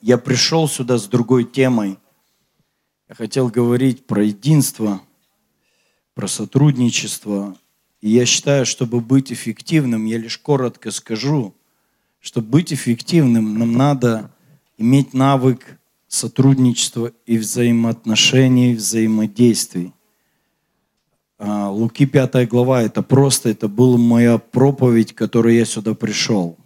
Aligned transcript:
я 0.00 0.18
пришел 0.18 0.68
сюда 0.68 0.98
с 0.98 1.06
другой 1.06 1.44
темой. 1.44 1.98
Я 3.08 3.14
хотел 3.14 3.48
говорить 3.48 4.06
про 4.06 4.24
единство, 4.24 5.00
про 6.14 6.28
сотрудничество. 6.28 7.56
И 8.00 8.10
я 8.10 8.24
считаю, 8.24 8.64
чтобы 8.64 9.00
быть 9.00 9.32
эффективным, 9.32 10.06
я 10.06 10.18
лишь 10.18 10.38
коротко 10.38 10.90
скажу, 10.90 11.54
чтобы 12.20 12.48
быть 12.48 12.72
эффективным, 12.72 13.58
нам 13.58 13.72
надо 13.72 14.34
иметь 14.78 15.14
навык 15.14 15.78
сотрудничества 16.08 17.12
и 17.26 17.38
взаимоотношений, 17.38 18.74
взаимодействий. 18.74 19.92
А, 21.38 21.70
Луки 21.70 22.06
5 22.06 22.48
глава, 22.48 22.82
это 22.82 23.02
просто, 23.02 23.48
это 23.48 23.68
была 23.68 23.96
моя 23.96 24.38
проповедь, 24.38 25.14
которой 25.14 25.56
я 25.56 25.64
сюда 25.64 25.94
пришел. 25.94 26.59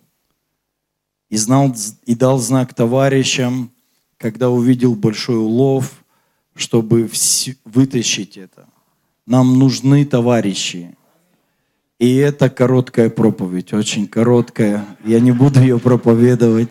И, 1.35 1.37
знал, 1.37 1.75
и 2.07 2.15
дал 2.15 2.39
знак 2.39 2.75
товарищам, 2.75 3.73
когда 4.19 4.51
увидел 4.51 4.95
большой 4.95 5.39
улов, 5.39 5.91
чтобы 6.55 7.11
вытащить 7.65 8.37
это. 8.37 8.69
Нам 9.27 9.59
нужны 9.59 10.05
товарищи. 10.05 10.97
И 11.99 12.15
это 12.15 12.49
короткая 12.49 13.11
проповедь, 13.11 13.73
очень 13.73 14.07
короткая. 14.07 14.85
Я 15.05 15.19
не 15.19 15.33
буду 15.33 15.59
ее 15.59 15.81
проповедовать. 15.81 16.69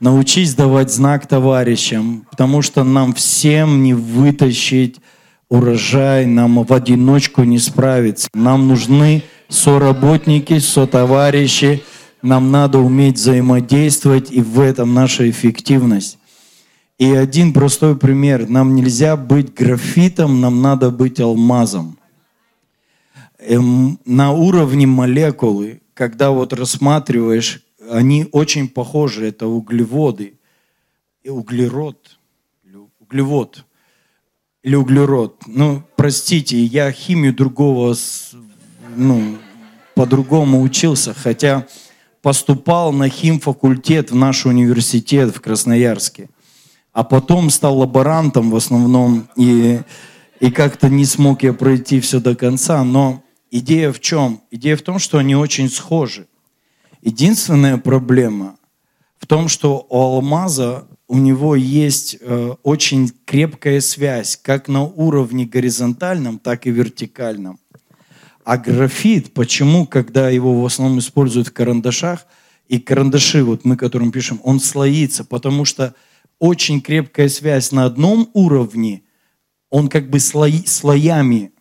Научись 0.00 0.56
давать 0.56 0.92
знак 0.92 1.28
товарищам, 1.28 2.26
потому 2.28 2.60
что 2.60 2.82
нам 2.82 3.12
всем 3.12 3.84
не 3.84 3.94
вытащить 3.94 4.96
урожай, 5.48 6.26
нам 6.26 6.64
в 6.64 6.72
одиночку 6.72 7.44
не 7.44 7.60
справиться. 7.60 8.28
Нам 8.34 8.66
нужны 8.66 9.22
соработники, 9.48 10.58
сотоварищи, 10.58 11.84
нам 12.22 12.50
надо 12.50 12.78
уметь 12.78 13.16
взаимодействовать, 13.16 14.30
и 14.30 14.40
в 14.40 14.60
этом 14.60 14.94
наша 14.94 15.28
эффективность. 15.28 16.18
И 16.98 17.12
один 17.12 17.52
простой 17.52 17.96
пример. 17.96 18.48
Нам 18.48 18.74
нельзя 18.74 19.16
быть 19.16 19.52
графитом, 19.54 20.40
нам 20.40 20.62
надо 20.62 20.90
быть 20.90 21.20
алмазом. 21.20 21.98
Эм, 23.38 23.98
на 24.04 24.32
уровне 24.32 24.86
молекулы, 24.86 25.82
когда 25.94 26.30
вот 26.30 26.52
рассматриваешь, 26.52 27.62
они 27.90 28.28
очень 28.30 28.68
похожи. 28.68 29.26
Это 29.26 29.46
углеводы, 29.46 30.34
и 31.22 31.28
углерод, 31.28 32.18
углевод– 33.00 33.64
или 34.62 34.76
углерод. 34.76 35.42
Ну, 35.46 35.82
простите, 35.96 36.62
я 36.62 36.92
химию 36.92 37.34
другого, 37.34 37.96
ну, 38.96 39.38
по-другому 39.94 40.62
учился, 40.62 41.14
хотя 41.14 41.66
поступал 42.22 42.92
на 42.92 43.08
химфакультет 43.08 44.10
в 44.10 44.14
наш 44.14 44.46
университет 44.46 45.34
в 45.34 45.40
Красноярске. 45.40 46.30
А 46.92 47.04
потом 47.04 47.50
стал 47.50 47.78
лаборантом 47.78 48.50
в 48.50 48.56
основном, 48.56 49.28
и, 49.36 49.80
и 50.40 50.50
как-то 50.50 50.88
не 50.88 51.04
смог 51.04 51.42
я 51.42 51.52
пройти 51.52 52.00
все 52.00 52.20
до 52.20 52.36
конца. 52.36 52.84
Но 52.84 53.22
идея 53.50 53.92
в 53.92 54.00
чем? 54.00 54.40
Идея 54.50 54.76
в 54.76 54.82
том, 54.82 54.98
что 54.98 55.18
они 55.18 55.34
очень 55.34 55.68
схожи. 55.68 56.28
Единственная 57.02 57.78
проблема 57.78 58.56
в 59.18 59.26
том, 59.26 59.48
что 59.48 59.86
у 59.88 59.96
алмаза 59.98 60.86
у 61.08 61.16
него 61.16 61.56
есть 61.56 62.16
э, 62.20 62.54
очень 62.62 63.10
крепкая 63.24 63.80
связь 63.80 64.36
как 64.36 64.68
на 64.68 64.82
уровне 64.84 65.44
горизонтальном, 65.44 66.38
так 66.38 66.66
и 66.66 66.70
вертикальном. 66.70 67.58
А 68.44 68.56
графит, 68.56 69.34
почему, 69.34 69.86
когда 69.86 70.28
его 70.28 70.60
в 70.60 70.66
основном 70.66 70.98
используют 70.98 71.48
в 71.48 71.52
карандашах, 71.52 72.26
и 72.68 72.78
карандаши, 72.78 73.44
вот 73.44 73.64
мы, 73.64 73.76
которым 73.76 74.10
пишем, 74.10 74.40
он 74.42 74.58
слоится, 74.58 75.24
потому 75.24 75.64
что 75.64 75.94
очень 76.38 76.80
крепкая 76.80 77.28
связь 77.28 77.70
на 77.70 77.84
одном 77.84 78.30
уровне, 78.32 79.02
он 79.70 79.88
как 79.88 80.10
бы 80.10 80.18
слои, 80.18 80.64
слоями. 80.64 81.52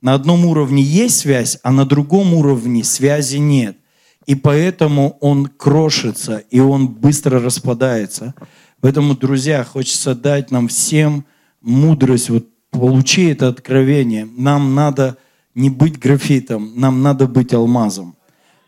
На 0.00 0.14
одном 0.14 0.44
уровне 0.44 0.82
есть 0.82 1.20
связь, 1.20 1.58
а 1.62 1.70
на 1.70 1.84
другом 1.84 2.34
уровне 2.34 2.82
связи 2.82 3.36
нет. 3.36 3.78
И 4.26 4.34
поэтому 4.34 5.18
он 5.20 5.46
крошится, 5.46 6.38
и 6.50 6.60
он 6.60 6.88
быстро 6.88 7.40
распадается. 7.40 8.34
Поэтому, 8.80 9.16
друзья, 9.16 9.64
хочется 9.64 10.14
дать 10.14 10.50
нам 10.50 10.68
всем 10.68 11.24
мудрость, 11.60 12.30
вот 12.30 12.46
получи 12.70 13.26
это 13.26 13.48
откровение. 13.48 14.26
Нам 14.36 14.74
надо 14.74 15.16
не 15.54 15.70
быть 15.70 15.98
графитом, 15.98 16.78
нам 16.78 17.02
надо 17.02 17.26
быть 17.26 17.54
алмазом. 17.54 18.16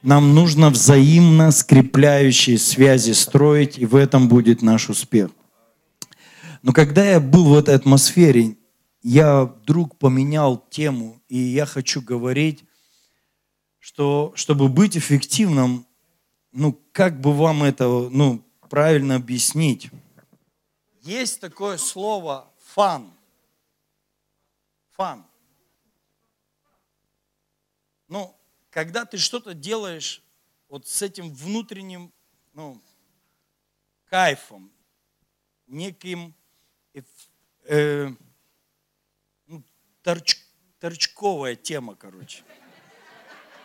Нам 0.02 0.34
нужно 0.34 0.70
взаимно 0.70 1.50
скрепляющие 1.50 2.58
связи 2.58 3.12
строить, 3.12 3.78
и 3.78 3.86
в 3.86 3.96
этом 3.96 4.28
будет 4.28 4.62
наш 4.62 4.88
успех. 4.88 5.30
Но 6.62 6.72
когда 6.72 7.04
я 7.04 7.20
был 7.20 7.46
в 7.46 7.54
этой 7.54 7.74
атмосфере, 7.74 8.56
я 9.02 9.44
вдруг 9.44 9.98
поменял 9.98 10.64
тему, 10.70 11.20
и 11.28 11.38
я 11.38 11.66
хочу 11.66 12.00
говорить, 12.02 12.64
что 13.78 14.32
чтобы 14.36 14.68
быть 14.68 14.96
эффективным, 14.96 15.86
ну, 16.52 16.80
как 16.92 17.20
бы 17.20 17.32
вам 17.32 17.62
это, 17.62 18.08
ну, 18.10 18.44
правильно 18.70 19.16
объяснить? 19.16 19.90
Есть 21.02 21.40
такое 21.40 21.78
слово 21.78 22.48
фан. 22.74 23.12
Фан. 24.96 25.25
Ну, 28.08 28.36
когда 28.70 29.04
ты 29.04 29.18
что-то 29.18 29.54
делаешь 29.54 30.22
вот 30.68 30.86
с 30.86 31.02
этим 31.02 31.32
внутренним 31.32 32.12
ну, 32.52 32.80
кайфом, 34.08 34.70
неким 35.66 36.34
э, 36.94 37.02
э, 37.64 38.10
ну, 39.46 39.64
торч, 40.02 40.36
торчковая 40.78 41.56
тема, 41.56 41.96
короче. 41.96 42.44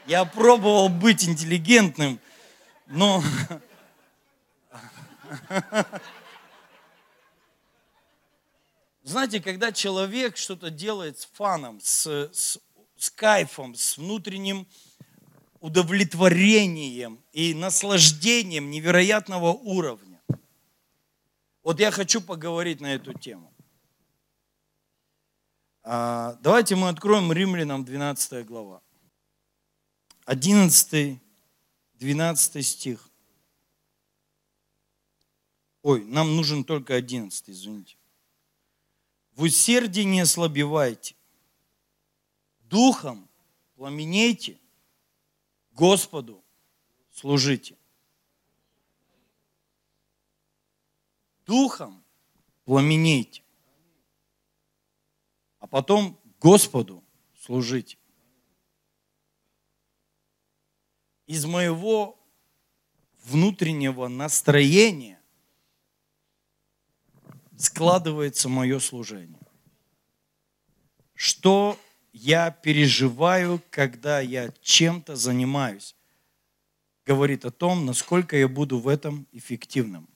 Я 0.07 0.25
пробовал 0.25 0.89
быть 0.89 1.27
интеллигентным, 1.27 2.19
но 2.87 3.21
Знаете, 9.03 9.41
когда 9.41 9.71
человек 9.71 10.37
что-то 10.37 10.69
делает 10.69 11.19
с 11.19 11.25
фаном, 11.25 11.79
с, 11.81 12.29
с, 12.31 12.59
с 13.01 13.09
кайфом, 13.09 13.73
с 13.73 13.97
внутренним 13.97 14.67
удовлетворением 15.59 17.19
и 17.31 17.55
наслаждением 17.55 18.69
невероятного 18.69 19.53
уровня. 19.53 20.21
Вот 21.63 21.79
я 21.79 21.89
хочу 21.89 22.21
поговорить 22.21 22.79
на 22.79 22.93
эту 22.93 23.13
тему. 23.13 23.51
А, 25.81 26.37
давайте 26.41 26.75
мы 26.75 26.89
откроем 26.89 27.33
Римлянам 27.33 27.83
12 27.83 28.45
глава. 28.45 28.83
11, 30.25 31.19
12 31.95 32.65
стих. 32.65 33.09
Ой, 35.81 36.05
нам 36.05 36.35
нужен 36.35 36.63
только 36.63 36.93
11, 36.93 37.49
извините. 37.49 37.97
В 39.31 39.41
усердии 39.41 40.01
не 40.01 40.19
ослабевайте. 40.19 41.15
Духом 42.71 43.29
пламенейте. 43.75 44.57
Господу 45.73 46.41
служите. 47.11 47.77
Духом 51.45 52.01
пламенейте. 52.63 53.43
А 55.59 55.67
потом 55.67 56.17
Господу 56.39 57.03
служите. 57.37 57.97
Из 61.27 61.43
моего 61.45 62.17
внутреннего 63.25 64.07
настроения 64.07 65.21
складывается 67.57 68.47
мое 68.47 68.79
служение. 68.79 69.41
Что 71.15 71.77
я 72.13 72.51
переживаю, 72.51 73.61
когда 73.69 74.19
я 74.19 74.51
чем-то 74.61 75.15
занимаюсь, 75.15 75.95
говорит 77.05 77.45
о 77.45 77.51
том, 77.51 77.85
насколько 77.85 78.35
я 78.37 78.47
буду 78.47 78.79
в 78.79 78.87
этом 78.87 79.27
эффективным. 79.31 80.09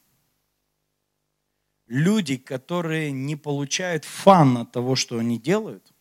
Люди, 1.88 2.38
которые 2.38 3.12
не 3.12 3.36
получают 3.36 4.06
фан 4.06 4.57
от 4.57 4.71
того, 4.71 4.95
что 4.95 5.19
они 5.19 5.39
делают, 5.39 5.94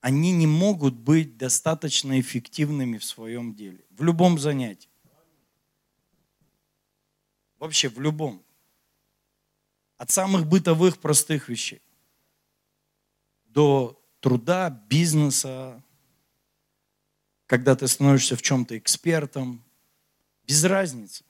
они 0.00 0.32
не 0.32 0.46
могут 0.46 0.94
быть 0.94 1.36
достаточно 1.36 2.18
эффективными 2.18 2.96
в 2.96 3.04
своем 3.04 3.54
деле, 3.54 3.84
в 3.90 4.02
любом 4.02 4.38
занятии. 4.38 4.88
Вообще 7.58 7.90
в 7.90 8.00
любом. 8.00 8.42
От 9.98 10.10
самых 10.10 10.46
бытовых 10.46 10.98
простых 10.98 11.50
вещей 11.50 11.82
до 13.52 14.00
труда, 14.20 14.70
бизнеса, 14.88 15.82
когда 17.46 17.74
ты 17.74 17.88
становишься 17.88 18.36
в 18.36 18.42
чем-то 18.42 18.78
экспертом, 18.78 19.64
без 20.46 20.64
разницы. 20.64 21.24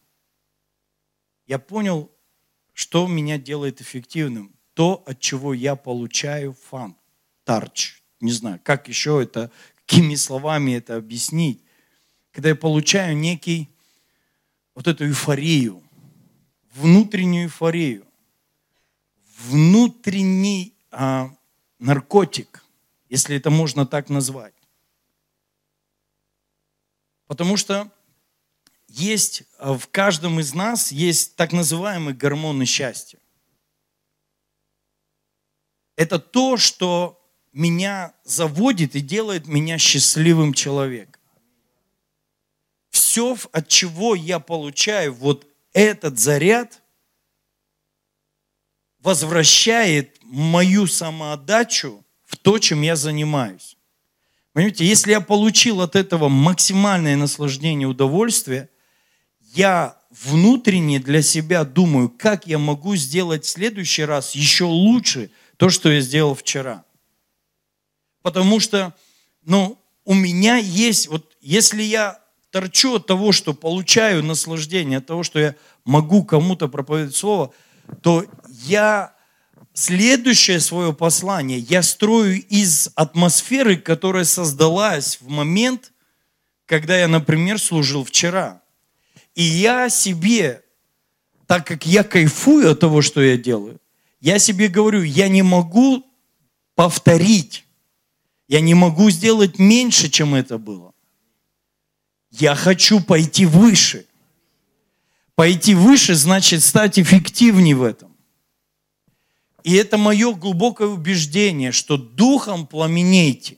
я 1.46 1.58
понял, 1.58 2.10
что 2.72 3.06
меня 3.06 3.38
делает 3.38 3.80
эффективным. 3.80 4.54
То, 4.74 5.02
от 5.06 5.20
чего 5.20 5.52
я 5.52 5.76
получаю 5.76 6.54
фан, 6.54 6.96
тарч. 7.44 8.02
Не 8.20 8.32
знаю, 8.32 8.60
как 8.62 8.88
еще 8.88 9.22
это, 9.22 9.50
какими 9.74 10.14
словами 10.14 10.72
это 10.72 10.96
объяснить. 10.96 11.62
Когда 12.32 12.50
я 12.50 12.54
получаю 12.54 13.16
некий, 13.16 13.68
вот 14.74 14.86
эту 14.86 15.06
эйфорию, 15.06 15.82
внутреннюю 16.72 17.44
эйфорию, 17.44 18.06
внутренний 19.38 20.74
а, 20.90 21.34
наркотик, 21.80 22.62
если 23.08 23.36
это 23.36 23.50
можно 23.50 23.86
так 23.86 24.08
назвать. 24.08 24.54
Потому 27.26 27.56
что 27.56 27.90
есть 28.88 29.44
а, 29.58 29.76
в 29.76 29.88
каждом 29.88 30.40
из 30.40 30.54
нас 30.54 30.92
есть 30.92 31.36
так 31.36 31.52
называемые 31.52 32.14
гормоны 32.14 32.64
счастья. 32.64 33.18
Это 35.96 36.18
то, 36.18 36.56
что 36.56 37.20
меня 37.52 38.14
заводит 38.24 38.94
и 38.94 39.00
делает 39.00 39.46
меня 39.46 39.78
счастливым 39.78 40.54
человеком. 40.54 41.20
Все, 42.90 43.36
от 43.52 43.68
чего 43.68 44.14
я 44.14 44.40
получаю 44.40 45.14
вот 45.14 45.46
этот 45.72 46.18
заряд, 46.18 46.79
возвращает 49.02 50.18
мою 50.22 50.86
самоотдачу 50.86 52.04
в 52.24 52.36
то, 52.36 52.58
чем 52.58 52.82
я 52.82 52.96
занимаюсь. 52.96 53.76
Понимаете, 54.52 54.84
если 54.84 55.12
я 55.12 55.20
получил 55.20 55.80
от 55.80 55.96
этого 55.96 56.28
максимальное 56.28 57.16
наслаждение, 57.16 57.86
удовольствие, 57.86 58.68
я 59.54 59.96
внутренне 60.10 60.98
для 60.98 61.22
себя 61.22 61.64
думаю, 61.64 62.08
как 62.08 62.46
я 62.46 62.58
могу 62.58 62.96
сделать 62.96 63.44
в 63.44 63.48
следующий 63.48 64.04
раз 64.04 64.34
еще 64.34 64.64
лучше 64.64 65.30
то, 65.56 65.70
что 65.70 65.90
я 65.90 66.00
сделал 66.00 66.34
вчера. 66.34 66.84
Потому 68.22 68.60
что, 68.60 68.94
ну, 69.44 69.78
у 70.04 70.14
меня 70.14 70.56
есть, 70.56 71.08
вот 71.08 71.36
если 71.40 71.82
я 71.82 72.20
торчу 72.50 72.96
от 72.96 73.06
того, 73.06 73.32
что 73.32 73.54
получаю 73.54 74.24
наслаждение, 74.24 74.98
от 74.98 75.06
того, 75.06 75.22
что 75.22 75.38
я 75.38 75.54
могу 75.84 76.24
кому-то 76.24 76.68
проповедовать 76.68 77.16
слово, 77.16 77.52
то 78.02 78.24
я 78.48 79.14
следующее 79.74 80.60
свое 80.60 80.92
послание 80.92 81.58
я 81.58 81.82
строю 81.82 82.42
из 82.48 82.90
атмосферы, 82.94 83.76
которая 83.76 84.24
создалась 84.24 85.18
в 85.20 85.28
момент, 85.28 85.92
когда 86.66 86.98
я, 86.98 87.08
например, 87.08 87.58
служил 87.58 88.04
вчера. 88.04 88.62
И 89.34 89.42
я 89.42 89.88
себе, 89.88 90.62
так 91.46 91.66
как 91.66 91.86
я 91.86 92.04
кайфую 92.04 92.72
от 92.72 92.80
того, 92.80 93.02
что 93.02 93.20
я 93.20 93.36
делаю, 93.36 93.80
я 94.20 94.38
себе 94.38 94.68
говорю, 94.68 95.02
я 95.02 95.28
не 95.28 95.42
могу 95.42 96.04
повторить, 96.74 97.64
я 98.48 98.60
не 98.60 98.74
могу 98.74 99.10
сделать 99.10 99.58
меньше, 99.58 100.08
чем 100.10 100.34
это 100.34 100.58
было. 100.58 100.92
Я 102.30 102.54
хочу 102.54 103.00
пойти 103.00 103.46
выше. 103.46 104.06
Пойти 105.40 105.74
выше 105.74 106.16
значит 106.16 106.62
стать 106.62 106.98
эффективнее 106.98 107.74
в 107.74 107.82
этом. 107.82 108.14
И 109.62 109.72
это 109.72 109.96
мое 109.96 110.34
глубокое 110.34 110.88
убеждение, 110.88 111.72
что 111.72 111.96
духом 111.96 112.66
пламенейте, 112.66 113.56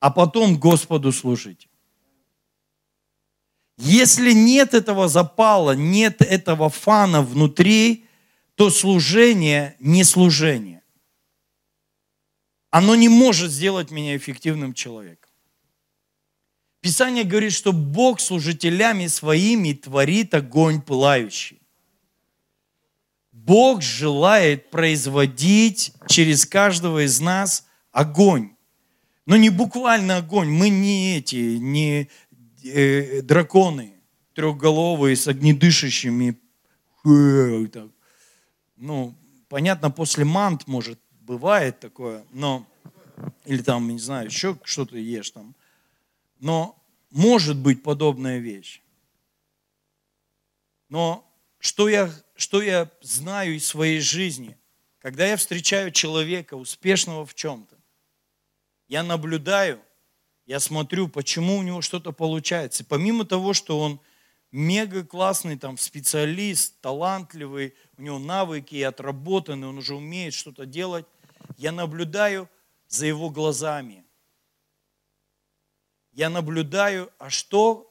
а 0.00 0.10
потом 0.10 0.58
Господу 0.58 1.12
служите. 1.12 1.68
Если 3.76 4.32
нет 4.32 4.74
этого 4.74 5.06
запала, 5.06 5.76
нет 5.76 6.22
этого 6.22 6.70
фана 6.70 7.22
внутри, 7.22 8.06
то 8.56 8.68
служение 8.68 9.76
не 9.78 10.02
служение. 10.02 10.82
Оно 12.70 12.96
не 12.96 13.08
может 13.08 13.52
сделать 13.52 13.92
меня 13.92 14.16
эффективным 14.16 14.74
человеком. 14.74 15.17
Писание 16.88 17.24
говорит, 17.24 17.52
что 17.52 17.74
Бог 17.74 18.18
служителями 18.18 19.08
своими 19.08 19.74
творит 19.74 20.32
огонь 20.32 20.80
пылающий. 20.80 21.60
Бог 23.30 23.82
желает 23.82 24.70
производить 24.70 25.92
через 26.06 26.46
каждого 26.46 27.04
из 27.04 27.20
нас 27.20 27.66
огонь. 27.92 28.52
Но 29.26 29.36
не 29.36 29.50
буквально 29.50 30.16
огонь. 30.16 30.48
Мы 30.48 30.70
не 30.70 31.18
эти, 31.18 31.58
не 31.58 32.08
э, 32.64 33.20
драконы 33.20 33.92
трехголовые 34.34 35.14
с 35.14 35.28
огнедышащими. 35.28 36.40
Э, 37.04 37.66
ну, 38.78 39.14
понятно, 39.50 39.90
после 39.90 40.24
мант, 40.24 40.66
может, 40.66 40.98
бывает 41.20 41.80
такое, 41.80 42.24
но 42.32 42.66
или 43.44 43.60
там, 43.60 43.88
не 43.88 43.98
знаю, 43.98 44.28
еще 44.28 44.56
что-то 44.64 44.96
ешь 44.96 45.32
там. 45.32 45.54
Но 46.40 46.77
может 47.10 47.56
быть 47.56 47.82
подобная 47.82 48.38
вещь. 48.38 48.82
Но 50.88 51.24
что 51.58 51.88
я 51.88 52.12
что 52.38 52.62
я 52.62 52.88
знаю 53.00 53.56
из 53.56 53.66
своей 53.66 53.98
жизни, 53.98 54.56
когда 55.00 55.26
я 55.26 55.36
встречаю 55.36 55.90
человека, 55.90 56.54
успешного 56.54 57.26
в 57.26 57.34
чем-то, 57.34 57.76
я 58.86 59.02
наблюдаю, 59.02 59.82
я 60.46 60.60
смотрю, 60.60 61.08
почему 61.08 61.58
у 61.58 61.62
него 61.62 61.82
что-то 61.82 62.12
получается. 62.12 62.84
И 62.84 62.86
помимо 62.86 63.24
того, 63.24 63.54
что 63.54 63.80
он 63.80 64.00
мега 64.52 65.04
классный 65.04 65.58
там 65.58 65.76
специалист, 65.76 66.80
талантливый, 66.80 67.74
у 67.96 68.02
него 68.02 68.20
навыки 68.20 68.80
отработаны, 68.82 69.66
он 69.66 69.78
уже 69.78 69.96
умеет 69.96 70.32
что-то 70.32 70.64
делать, 70.64 71.06
я 71.56 71.72
наблюдаю 71.72 72.48
за 72.86 73.06
его 73.06 73.30
глазами. 73.30 74.04
Я 76.18 76.28
наблюдаю, 76.28 77.10
а 77.18 77.30
что 77.30 77.90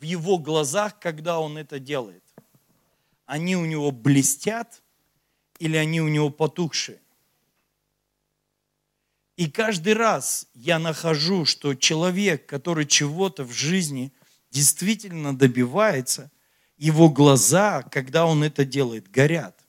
в 0.00 0.02
его 0.02 0.38
глазах, 0.38 0.98
когда 0.98 1.38
он 1.38 1.56
это 1.56 1.78
делает 1.78 2.24
они 3.28 3.56
у 3.56 3.66
него 3.66 3.90
блестят 3.90 4.82
или 5.58 5.76
они 5.76 6.00
у 6.00 6.08
него 6.08 6.30
потухшие. 6.30 6.98
И 9.36 9.50
каждый 9.50 9.92
раз 9.92 10.48
я 10.54 10.78
нахожу, 10.78 11.44
что 11.44 11.74
человек, 11.74 12.46
который 12.46 12.86
чего-то 12.86 13.44
в 13.44 13.52
жизни 13.52 14.14
действительно 14.50 15.36
добивается, 15.36 16.30
его 16.78 17.10
глаза, 17.10 17.82
когда 17.82 18.24
он 18.24 18.42
это 18.42 18.64
делает, 18.64 19.10
горят. 19.10 19.62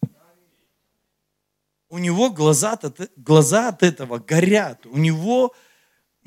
У 1.90 1.98
него 1.98 2.30
глаза, 2.30 2.74
от, 2.74 3.12
глаза 3.18 3.68
от 3.68 3.84
этого 3.84 4.20
горят. 4.20 4.86
У 4.86 4.98
него, 4.98 5.54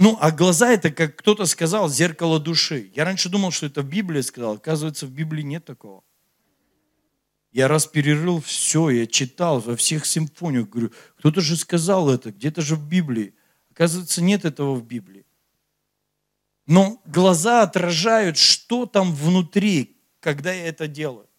ну, 0.03 0.19
а 0.21 0.33
глаза 0.33 0.73
это, 0.73 0.91
как 0.91 1.15
кто-то 1.15 1.47
сказал, 1.47 1.89
зеркало 1.89 2.41
души. 2.41 2.91
Я 2.93 3.05
раньше 3.05 3.29
думал, 3.29 3.53
что 3.53 3.67
это 3.67 3.83
в 3.83 3.89
Библии 3.89 4.21
сказал. 4.21 4.55
Оказывается, 4.55 5.07
в 5.07 5.13
Библии 5.13 5.43
нет 5.43 5.65
такого. 5.65 6.03
Я 7.53 7.69
раз 7.69 7.87
перерыл 7.87 8.41
все, 8.41 8.91
я 8.91 9.07
читал 9.07 9.61
во 9.61 9.77
всех 9.77 10.05
симфониях, 10.05 10.69
говорю, 10.69 10.91
кто-то 11.19 11.41
же 11.41 11.57
сказал 11.57 12.11
это, 12.11 12.33
где-то 12.33 12.63
же 12.63 12.75
в 12.75 12.85
Библии. 12.89 13.37
Оказывается, 13.71 14.21
нет 14.23 14.45
этого 14.45 14.75
в 14.75 14.85
Библии. 14.85 15.25
Но 16.67 17.01
глаза 17.05 17.63
отражают, 17.63 18.37
что 18.37 18.87
там 18.87 19.15
внутри, 19.15 20.03
когда 20.19 20.53
я 20.53 20.67
это 20.67 20.89
делаю. 20.89 21.31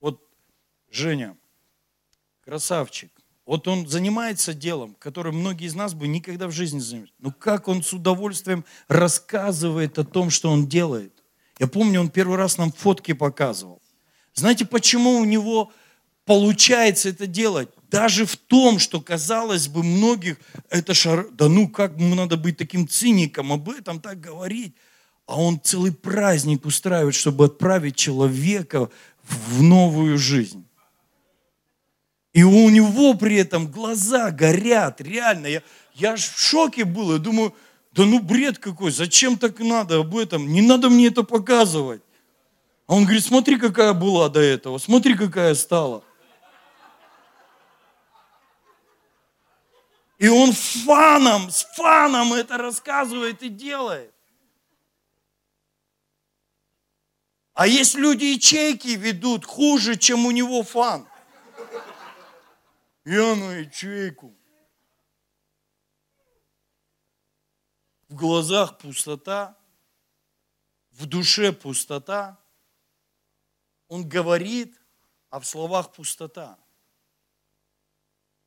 Вот 0.00 0.22
Женя, 0.90 1.34
красавчик, 2.42 3.19
вот 3.50 3.66
он 3.66 3.88
занимается 3.88 4.54
делом, 4.54 4.94
которым 5.00 5.40
многие 5.40 5.66
из 5.66 5.74
нас 5.74 5.92
бы 5.92 6.06
никогда 6.06 6.46
в 6.46 6.52
жизни 6.52 6.76
не 6.76 6.84
занимались. 6.84 7.14
Но 7.18 7.32
как 7.32 7.66
он 7.66 7.82
с 7.82 7.92
удовольствием 7.92 8.64
рассказывает 8.86 9.98
о 9.98 10.04
том, 10.04 10.30
что 10.30 10.52
он 10.52 10.68
делает. 10.68 11.12
Я 11.58 11.66
помню, 11.66 12.00
он 12.00 12.10
первый 12.10 12.36
раз 12.36 12.58
нам 12.58 12.70
фотки 12.70 13.12
показывал. 13.12 13.82
Знаете, 14.34 14.66
почему 14.66 15.18
у 15.18 15.24
него 15.24 15.72
получается 16.26 17.08
это 17.08 17.26
делать? 17.26 17.70
Даже 17.90 18.24
в 18.24 18.36
том, 18.36 18.78
что 18.78 19.00
казалось 19.00 19.66
бы 19.66 19.82
многих, 19.82 20.36
это 20.68 20.94
шар... 20.94 21.26
да 21.32 21.48
ну 21.48 21.66
как 21.66 21.98
надо 21.98 22.36
быть 22.36 22.56
таким 22.56 22.86
циником, 22.86 23.50
об 23.52 23.68
этом 23.68 24.00
так 24.00 24.20
говорить. 24.20 24.76
А 25.26 25.42
он 25.42 25.60
целый 25.60 25.90
праздник 25.90 26.64
устраивает, 26.66 27.16
чтобы 27.16 27.46
отправить 27.46 27.96
человека 27.96 28.90
в 29.24 29.60
новую 29.60 30.18
жизнь. 30.18 30.69
И 32.32 32.44
у 32.44 32.68
него 32.68 33.14
при 33.14 33.36
этом 33.36 33.66
глаза 33.66 34.30
горят, 34.30 35.00
реально. 35.00 35.48
Я, 35.48 35.62
я 35.94 36.12
аж 36.12 36.28
в 36.28 36.38
шоке 36.38 36.84
был, 36.84 37.12
я 37.12 37.18
думаю, 37.18 37.54
да 37.92 38.04
ну 38.04 38.20
бред 38.20 38.58
какой, 38.58 38.92
зачем 38.92 39.36
так 39.36 39.58
надо 39.58 39.98
об 39.98 40.16
этом? 40.16 40.52
Не 40.52 40.62
надо 40.62 40.90
мне 40.90 41.08
это 41.08 41.24
показывать. 41.24 42.02
А 42.86 42.94
он 42.94 43.04
говорит, 43.04 43.24
смотри, 43.24 43.56
какая 43.56 43.92
была 43.92 44.28
до 44.28 44.40
этого, 44.40 44.78
смотри, 44.78 45.14
какая 45.14 45.54
стала. 45.54 46.04
И 50.18 50.28
он 50.28 50.52
фаном, 50.52 51.50
с 51.50 51.64
фаном 51.74 52.34
это 52.34 52.58
рассказывает 52.58 53.42
и 53.42 53.48
делает. 53.48 54.12
А 57.54 57.66
есть 57.66 57.94
люди 57.94 58.24
ячейки 58.24 58.88
ведут 58.88 59.44
хуже, 59.44 59.96
чем 59.96 60.26
у 60.26 60.30
него 60.30 60.62
фан. 60.62 61.09
На 63.04 63.58
ячейку. 63.58 64.36
В 68.08 68.14
глазах 68.14 68.78
пустота, 68.78 69.56
в 70.90 71.06
душе 71.06 71.52
пустота. 71.52 72.38
Он 73.88 74.08
говорит, 74.08 74.78
а 75.30 75.40
в 75.40 75.46
словах 75.46 75.92
пустота. 75.92 76.58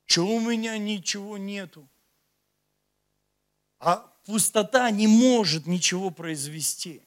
Чего 0.06 0.36
у 0.36 0.40
меня 0.40 0.78
ничего 0.78 1.38
нету? 1.38 1.90
А 3.80 3.98
пустота 4.26 4.92
не 4.92 5.08
может 5.08 5.66
ничего 5.66 6.12
произвести. 6.12 7.04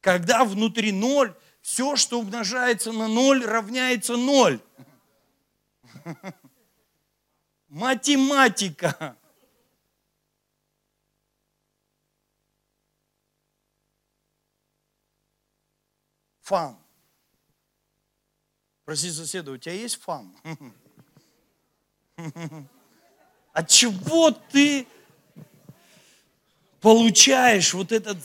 Когда 0.00 0.44
внутри 0.44 0.92
ноль, 0.92 1.34
все, 1.62 1.96
что 1.96 2.20
умножается 2.20 2.92
на 2.92 3.08
ноль, 3.08 3.44
равняется 3.46 4.16
ноль. 4.16 4.60
Математика. 7.68 9.16
Фан. 16.40 16.76
Проси 18.84 19.10
соседа, 19.12 19.52
у 19.52 19.56
тебя 19.56 19.74
есть 19.74 19.96
фан? 20.02 20.36
От 23.52 23.68
чего 23.68 24.32
ты 24.32 24.86
получаешь 26.80 27.72
вот 27.72 27.92
этот 27.92 28.18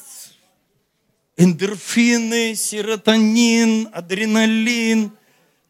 эндорфины, 1.37 2.55
серотонин, 2.55 3.89
адреналин, 3.93 5.11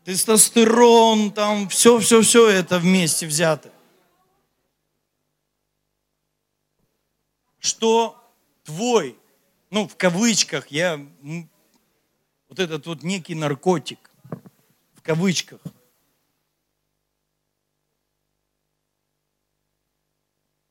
тестостерон, 0.05 1.31
там 1.31 1.67
все-все-все 1.69 2.49
это 2.49 2.79
вместе 2.79 3.27
взято. 3.27 3.71
Что 7.59 8.23
твой, 8.63 9.19
ну 9.69 9.87
в 9.87 9.97
кавычках, 9.97 10.67
я, 10.67 11.05
вот 12.47 12.59
этот 12.59 12.85
вот 12.87 13.03
некий 13.03 13.35
наркотик, 13.35 14.09
в 14.95 15.01
кавычках, 15.01 15.59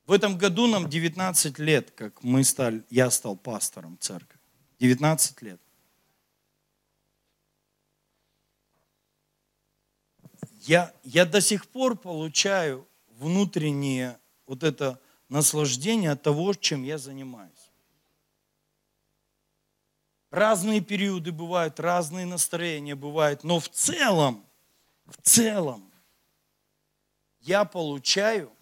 В 0.06 0.12
этом 0.12 0.38
году 0.38 0.68
нам 0.68 0.88
19 0.88 1.58
лет, 1.58 1.90
как 1.90 2.22
мы 2.22 2.44
стали, 2.44 2.84
я 2.90 3.10
стал 3.10 3.36
пастором 3.36 3.98
церкви. 3.98 4.35
19 4.78 5.42
лет. 5.42 5.60
Я, 10.60 10.92
я 11.04 11.24
до 11.24 11.40
сих 11.40 11.66
пор 11.68 11.96
получаю 11.96 12.86
внутреннее 13.08 14.18
вот 14.46 14.62
это 14.62 15.00
наслаждение 15.28 16.10
от 16.10 16.22
того, 16.22 16.54
чем 16.54 16.82
я 16.82 16.98
занимаюсь. 16.98 17.70
Разные 20.30 20.80
периоды 20.80 21.32
бывают, 21.32 21.80
разные 21.80 22.26
настроения 22.26 22.94
бывают, 22.94 23.44
но 23.44 23.60
в 23.60 23.68
целом, 23.68 24.44
в 25.06 25.16
целом 25.22 25.90
я 27.40 27.64
получаю 27.64 28.52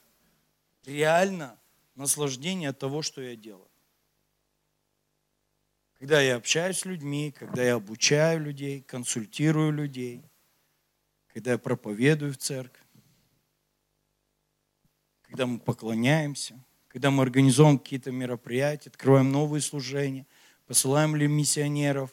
реально 0.84 1.58
наслаждение 1.94 2.68
от 2.68 2.78
того, 2.78 3.02
что 3.02 3.22
я 3.22 3.34
делаю. 3.34 3.63
Когда 6.04 6.20
я 6.20 6.36
общаюсь 6.36 6.80
с 6.80 6.84
людьми, 6.84 7.32
когда 7.34 7.64
я 7.64 7.76
обучаю 7.76 8.38
людей, 8.38 8.82
консультирую 8.82 9.72
людей, 9.72 10.20
когда 11.32 11.52
я 11.52 11.58
проповедую 11.58 12.34
в 12.34 12.36
церкви, 12.36 12.82
когда 15.22 15.46
мы 15.46 15.58
поклоняемся, 15.58 16.62
когда 16.88 17.10
мы 17.10 17.22
организуем 17.22 17.78
какие-то 17.78 18.12
мероприятия, 18.12 18.90
открываем 18.90 19.32
новые 19.32 19.62
служения, 19.62 20.26
посылаем 20.66 21.16
ли 21.16 21.26
миссионеров, 21.26 22.12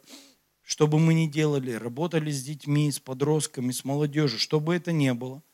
что 0.61 0.87
бы 0.87 0.97
мы 0.97 1.13
ни 1.13 1.27
делали, 1.27 1.73
работали 1.73 2.31
с 2.31 2.41
детьми, 2.45 2.89
с 2.89 2.97
подростками, 2.97 3.73
с 3.73 3.83
молодежью, 3.83 4.39
что 4.39 4.61
бы 4.61 4.73
это 4.73 4.93
ни 4.93 5.11
было– 5.11 5.43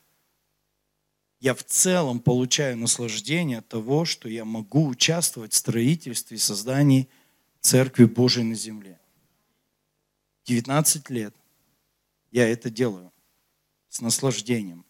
я 1.39 1.53
в 1.53 1.63
целом 1.63 2.19
получаю 2.19 2.77
наслаждение 2.77 3.59
от 3.59 3.67
того, 3.67 4.05
что 4.05 4.27
я 4.27 4.43
могу 4.43 4.87
участвовать 4.87 5.53
в 5.53 5.55
строительстве 5.55 6.37
и 6.37 6.39
создании 6.39 7.09
Церкви 7.67 8.05
Божией 8.05 8.45
на 8.45 8.55
земле. 8.55 8.97
19 10.45 11.09
лет 11.09 11.35
я 12.31 12.47
это 12.47 12.69
делаю 12.69 13.11
с 13.89 13.99
наслаждением. 13.99 14.85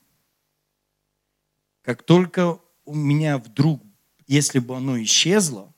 Как 1.81 2.03
только 2.03 2.59
у 2.85 2.93
меня 2.93 3.39
вдруг, 3.39 3.81
если 4.27 4.59
бы 4.59 4.77
оно 4.77 5.01
исчезло, 5.01 5.73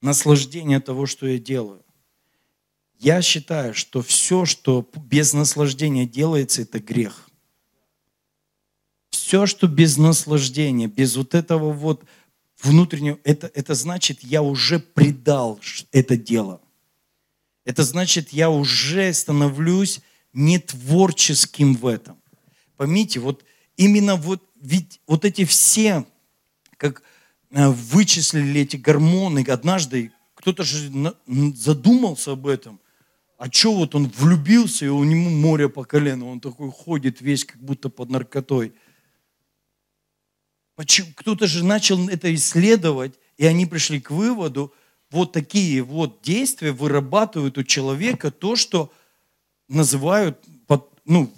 наслаждение 0.00 0.80
того, 0.80 1.04
что 1.04 1.26
я 1.26 1.38
делаю, 1.38 1.84
я 2.94 3.20
считаю, 3.20 3.74
что 3.74 4.00
все, 4.00 4.46
что 4.46 4.90
без 5.04 5.34
наслаждения 5.34 6.06
делается, 6.06 6.62
это 6.62 6.80
грех 6.80 7.30
все, 9.30 9.46
что 9.46 9.68
без 9.68 9.96
наслаждения, 9.96 10.88
без 10.88 11.16
вот 11.16 11.36
этого 11.36 11.72
вот 11.72 12.04
внутреннего, 12.62 13.18
это, 13.24 13.50
это 13.54 13.74
значит, 13.74 14.22
я 14.22 14.42
уже 14.42 14.78
предал 14.78 15.60
это 15.92 16.16
дело. 16.16 16.60
Это 17.64 17.82
значит, 17.84 18.30
я 18.30 18.50
уже 18.50 19.12
становлюсь 19.12 20.00
не 20.32 20.58
творческим 20.58 21.74
в 21.74 21.86
этом. 21.86 22.16
Поймите, 22.76 23.20
вот 23.20 23.44
именно 23.76 24.16
вот, 24.16 24.42
ведь 24.60 25.00
вот 25.06 25.24
эти 25.24 25.44
все, 25.44 26.06
как 26.76 27.02
э, 27.50 27.68
вычислили 27.68 28.62
эти 28.62 28.76
гормоны, 28.76 29.44
однажды 29.48 30.12
кто-то 30.34 30.62
же 30.62 30.90
задумался 31.54 32.32
об 32.32 32.46
этом. 32.46 32.80
А 33.36 33.50
что 33.50 33.74
вот 33.74 33.94
он 33.94 34.08
влюбился, 34.08 34.86
и 34.86 34.88
у 34.88 35.04
него 35.04 35.30
море 35.30 35.68
по 35.68 35.84
колено, 35.84 36.26
он 36.26 36.40
такой 36.40 36.70
ходит 36.70 37.20
весь 37.20 37.44
как 37.44 37.62
будто 37.62 37.88
под 37.88 38.10
наркотой– 38.10 38.72
кто-то 40.84 41.46
же 41.46 41.64
начал 41.64 42.08
это 42.08 42.32
исследовать, 42.34 43.18
и 43.36 43.46
они 43.46 43.66
пришли 43.66 44.00
к 44.00 44.10
выводу, 44.10 44.72
вот 45.10 45.32
такие 45.32 45.82
вот 45.82 46.22
действия 46.22 46.72
вырабатывают 46.72 47.58
у 47.58 47.64
человека 47.64 48.30
то, 48.30 48.56
что 48.56 48.92
называют, 49.68 50.44
ну, 51.04 51.32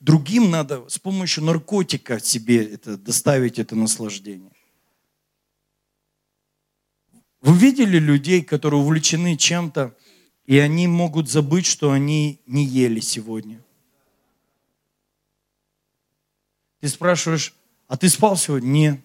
другим 0.00 0.50
надо 0.50 0.88
с 0.88 0.98
помощью 0.98 1.44
наркотика 1.44 2.20
себе 2.20 2.64
это, 2.64 2.96
доставить 2.96 3.58
это 3.58 3.76
наслаждение. 3.76 4.50
Вы 7.40 7.56
видели 7.56 7.98
людей, 7.98 8.42
которые 8.42 8.80
увлечены 8.80 9.36
чем-то, 9.36 9.96
и 10.46 10.58
они 10.58 10.86
могут 10.86 11.28
забыть, 11.28 11.66
что 11.66 11.92
они 11.92 12.40
не 12.46 12.64
ели 12.64 13.00
сегодня? 13.00 13.62
Ты 16.80 16.88
спрашиваешь, 16.88 17.54
а 17.92 17.98
ты 17.98 18.08
спал 18.08 18.38
сегодня? 18.38 18.68
Нет. 18.70 19.00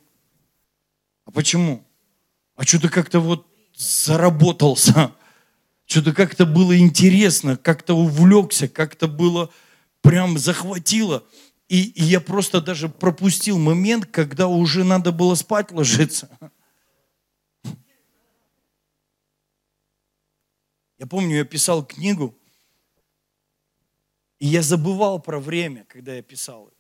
А 1.26 1.32
почему? 1.32 1.86
А 2.56 2.64
что-то 2.64 2.88
как-то 2.88 3.20
вот 3.20 3.46
заработался. 3.76 5.14
Что-то 5.86 6.14
как-то 6.14 6.46
было 6.46 6.80
интересно, 6.80 7.58
как-то 7.58 7.96
увлекся, 7.96 8.70
как-то 8.70 9.10
было 9.10 9.52
прям 10.00 10.38
захватило. 10.38 11.26
И, 11.68 11.90
и 11.90 12.04
я 12.06 12.22
просто 12.22 12.62
даже 12.62 12.88
пропустил 12.88 13.60
момент, 13.60 14.06
когда 14.06 14.48
уже 14.48 14.86
надо 14.86 15.12
было 15.12 15.36
спать 15.36 15.74
ложиться. 15.74 16.30
Я 20.98 21.08
помню, 21.10 21.36
я 21.36 21.44
писал 21.44 21.86
книгу, 21.86 22.38
и 24.40 24.48
я 24.48 24.62
забывал 24.62 25.20
про 25.20 25.42
время, 25.42 25.84
когда 25.90 26.14
я 26.14 26.22
писал. 26.22 26.72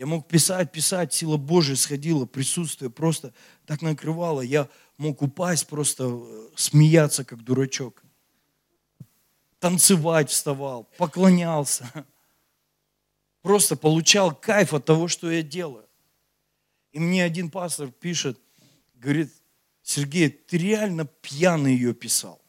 Я 0.00 0.06
мог 0.06 0.26
писать, 0.26 0.72
писать, 0.72 1.12
сила 1.12 1.36
Божия 1.36 1.76
сходила, 1.76 2.24
присутствие 2.24 2.88
просто 2.88 3.34
так 3.66 3.82
накрывало. 3.82 4.40
Я 4.40 4.66
мог 4.96 5.20
упасть, 5.20 5.66
просто 5.66 6.04
э, 6.08 6.48
смеяться, 6.56 7.22
как 7.22 7.44
дурачок. 7.44 8.02
Танцевать 9.58 10.30
вставал, 10.30 10.84
поклонялся. 10.96 12.06
Просто 13.42 13.76
получал 13.76 14.34
кайф 14.34 14.72
от 14.72 14.86
того, 14.86 15.06
что 15.06 15.30
я 15.30 15.42
делаю. 15.42 15.86
И 16.92 16.98
мне 16.98 17.22
один 17.22 17.50
пастор 17.50 17.90
пишет, 17.90 18.40
говорит, 18.94 19.30
Сергей, 19.82 20.30
ты 20.30 20.56
реально 20.56 21.04
пьяный 21.04 21.74
ее 21.74 21.92
писал. 21.92 22.40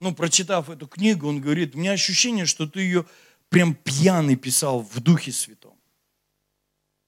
Ну, 0.00 0.14
прочитав 0.14 0.68
эту 0.68 0.86
книгу, 0.86 1.26
он 1.26 1.40
говорит, 1.40 1.74
у 1.74 1.78
меня 1.78 1.92
ощущение, 1.92 2.44
что 2.44 2.66
ты 2.66 2.80
ее 2.80 3.06
прям 3.48 3.74
пьяный 3.74 4.36
писал 4.36 4.80
в 4.82 5.00
Духе 5.00 5.32
Святом. 5.32 5.73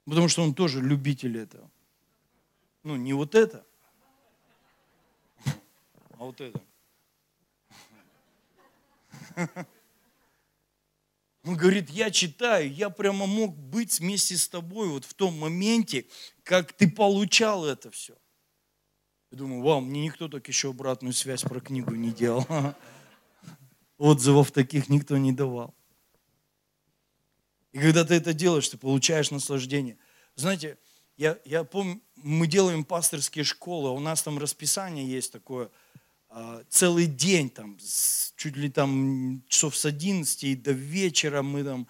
Потому 0.07 0.29
что 0.29 0.43
он 0.43 0.55
тоже 0.55 0.81
любитель 0.81 1.37
этого. 1.37 1.71
Ну, 2.85 2.97
не 2.97 3.13
вот 3.13 3.35
это. 3.35 3.67
а 5.45 6.25
вот 6.25 6.41
это. 6.41 6.61
Он 11.45 11.57
говорит, 11.57 11.91
я 11.91 12.11
читаю, 12.11 12.73
я 12.73 12.91
прямо 12.91 13.27
мог 13.27 13.57
быть 13.57 14.01
вместе 14.01 14.37
с 14.37 14.49
тобой 14.49 14.89
вот 14.89 15.05
в 15.05 15.15
том 15.15 15.39
моменте, 15.39 16.07
как 16.43 16.73
ты 16.73 16.91
получал 16.91 17.65
это 17.65 17.91
все. 17.93 18.17
Я 19.31 19.39
думаю, 19.39 19.63
вау, 19.63 19.81
мне 19.81 20.03
никто 20.03 20.29
так 20.29 20.49
еще 20.49 20.71
обратную 20.71 21.13
связь 21.13 21.43
про 21.43 21.61
книгу 21.61 21.95
не 21.95 22.11
делал. 22.11 22.45
Отзывов 23.99 24.51
таких 24.51 24.89
никто 24.89 25.17
не 25.19 25.33
давал. 25.33 25.73
И 27.76 27.78
когда 27.78 28.06
ты 28.06 28.14
это 28.14 28.33
делаешь, 28.33 28.71
ты 28.71 28.78
получаешь 28.78 29.30
наслаждение. 29.30 29.99
Знаете, 30.35 30.78
я, 31.18 31.38
я 31.45 31.62
помню, 31.62 32.00
мы 32.14 32.47
делаем 32.47 32.85
пасторские 32.85 33.45
школы, 33.45 33.90
а 33.90 33.92
у 33.92 34.00
нас 34.00 34.23
там 34.23 34.38
расписание 34.38 35.06
есть 35.06 35.30
такое, 35.30 35.68
а, 36.30 36.62
целый 36.71 37.04
день 37.04 37.50
там, 37.50 37.76
чуть 38.37 38.56
ли 38.56 38.71
там 38.71 39.42
часов 39.49 39.76
с 39.76 39.85
11 39.85 40.45
и 40.45 40.56
до 40.56 40.73
вечера 40.73 41.42
мы 41.42 41.64
там, 41.64 41.87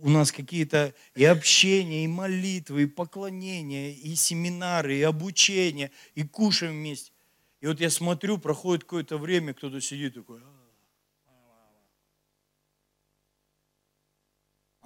у 0.00 0.08
нас 0.08 0.32
какие-то 0.32 0.92
и 1.14 1.24
общения, 1.24 2.02
и 2.02 2.08
молитвы, 2.08 2.82
и 2.82 2.86
поклонения, 2.86 3.92
и 3.92 4.16
семинары, 4.16 4.96
и 4.96 5.02
обучение, 5.02 5.92
и 6.16 6.24
кушаем 6.24 6.72
вместе. 6.72 7.12
И 7.60 7.68
вот 7.68 7.78
я 7.78 7.90
смотрю, 7.90 8.38
проходит 8.38 8.82
какое-то 8.82 9.18
время, 9.18 9.54
кто-то 9.54 9.80
сидит 9.80 10.14
такой, 10.14 10.40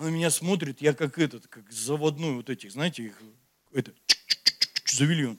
Она 0.03 0.11
меня 0.11 0.31
смотрит, 0.31 0.81
я 0.81 0.95
как 0.95 1.17
этот, 1.17 1.47
как 1.47 1.71
заводной 1.71 2.35
вот 2.35 2.51
этих, 2.51 2.73
знаете, 2.73 3.05
их, 3.05 3.23
это, 3.71 3.95
завели 4.85 5.27
он, 5.27 5.39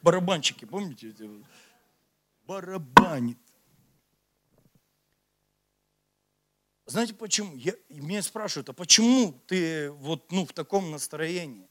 барабанчики, 0.00 0.64
помните? 0.64 1.14
Барабанит. 2.46 3.36
Знаете 6.86 7.12
почему? 7.12 7.54
Я, 7.54 7.74
меня 7.90 8.22
спрашивают, 8.22 8.70
а 8.70 8.72
почему 8.72 9.38
ты 9.46 9.90
вот 9.90 10.32
ну, 10.32 10.46
в 10.46 10.54
таком 10.54 10.90
настроении? 10.90 11.68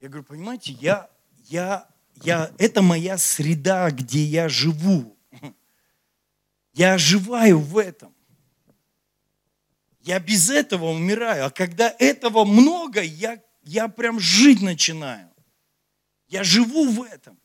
Я 0.00 0.10
говорю, 0.10 0.26
понимаете, 0.26 0.74
я, 0.74 1.10
я, 1.46 1.88
я, 2.22 2.52
это 2.58 2.82
моя 2.82 3.18
среда, 3.18 3.90
где 3.90 4.22
я 4.22 4.48
живу. 4.48 5.18
Я 6.72 6.94
оживаю 6.94 7.58
в 7.58 7.76
этом. 7.78 8.14
Я 10.08 10.20
без 10.20 10.48
этого 10.48 10.86
умираю. 10.86 11.44
А 11.44 11.50
когда 11.50 11.94
этого 11.98 12.46
много, 12.46 13.02
я, 13.02 13.42
я 13.62 13.88
прям 13.88 14.18
жить 14.18 14.62
начинаю. 14.62 15.28
Я 16.28 16.42
живу 16.44 16.88
в 16.88 17.02
этом. 17.02 17.38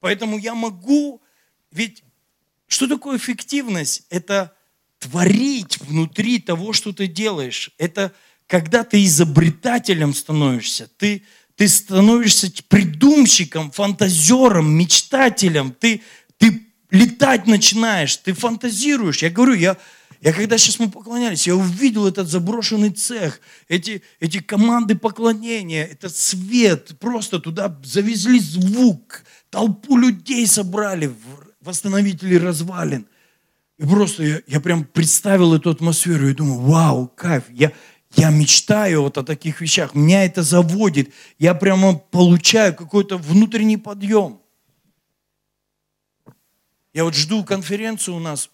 Поэтому 0.00 0.38
я 0.38 0.56
могу, 0.56 1.22
ведь 1.70 2.02
что 2.66 2.88
такое 2.88 3.16
эффективность? 3.16 4.02
Это 4.10 4.56
творить 4.98 5.78
внутри 5.78 6.40
того, 6.40 6.72
что 6.72 6.92
ты 6.92 7.06
делаешь. 7.06 7.70
Это 7.78 8.12
когда 8.48 8.82
ты 8.82 9.04
изобретателем 9.04 10.14
становишься, 10.14 10.90
ты, 10.96 11.22
ты 11.54 11.68
становишься 11.68 12.50
придумщиком, 12.66 13.70
фантазером, 13.70 14.68
мечтателем, 14.68 15.70
ты, 15.78 16.02
ты 16.38 16.66
летать 16.90 17.46
начинаешь, 17.46 18.16
ты 18.16 18.32
фантазируешь. 18.32 19.22
Я 19.22 19.30
говорю, 19.30 19.54
я, 19.54 19.76
я 20.20 20.32
когда 20.32 20.58
сейчас 20.58 20.80
мы 20.80 20.90
поклонялись, 20.90 21.46
я 21.46 21.54
увидел 21.54 22.06
этот 22.06 22.28
заброшенный 22.28 22.90
цех, 22.90 23.40
эти, 23.68 24.02
эти 24.18 24.40
команды 24.40 24.96
поклонения, 24.96 25.84
этот 25.84 26.14
свет, 26.16 26.98
просто 26.98 27.38
туда 27.38 27.78
завезли 27.84 28.40
звук, 28.40 29.22
толпу 29.50 29.96
людей 29.96 30.46
собрали, 30.46 31.14
восстановители 31.60 32.34
развалин. 32.34 33.06
И 33.78 33.84
просто 33.84 34.24
я, 34.24 34.42
я 34.48 34.60
прям 34.60 34.84
представил 34.84 35.54
эту 35.54 35.70
атмосферу 35.70 36.28
и 36.28 36.34
думаю, 36.34 36.60
вау, 36.62 37.06
кайф, 37.06 37.44
я, 37.50 37.72
я 38.16 38.30
мечтаю 38.30 39.02
вот 39.02 39.18
о 39.18 39.22
таких 39.22 39.60
вещах, 39.60 39.94
меня 39.94 40.24
это 40.24 40.42
заводит, 40.42 41.12
я 41.38 41.54
прямо 41.54 41.94
получаю 41.94 42.74
какой-то 42.74 43.18
внутренний 43.18 43.76
подъем. 43.76 44.40
Я 46.92 47.04
вот 47.04 47.14
жду 47.14 47.44
конференцию 47.44 48.16
у 48.16 48.18
нас 48.20 48.50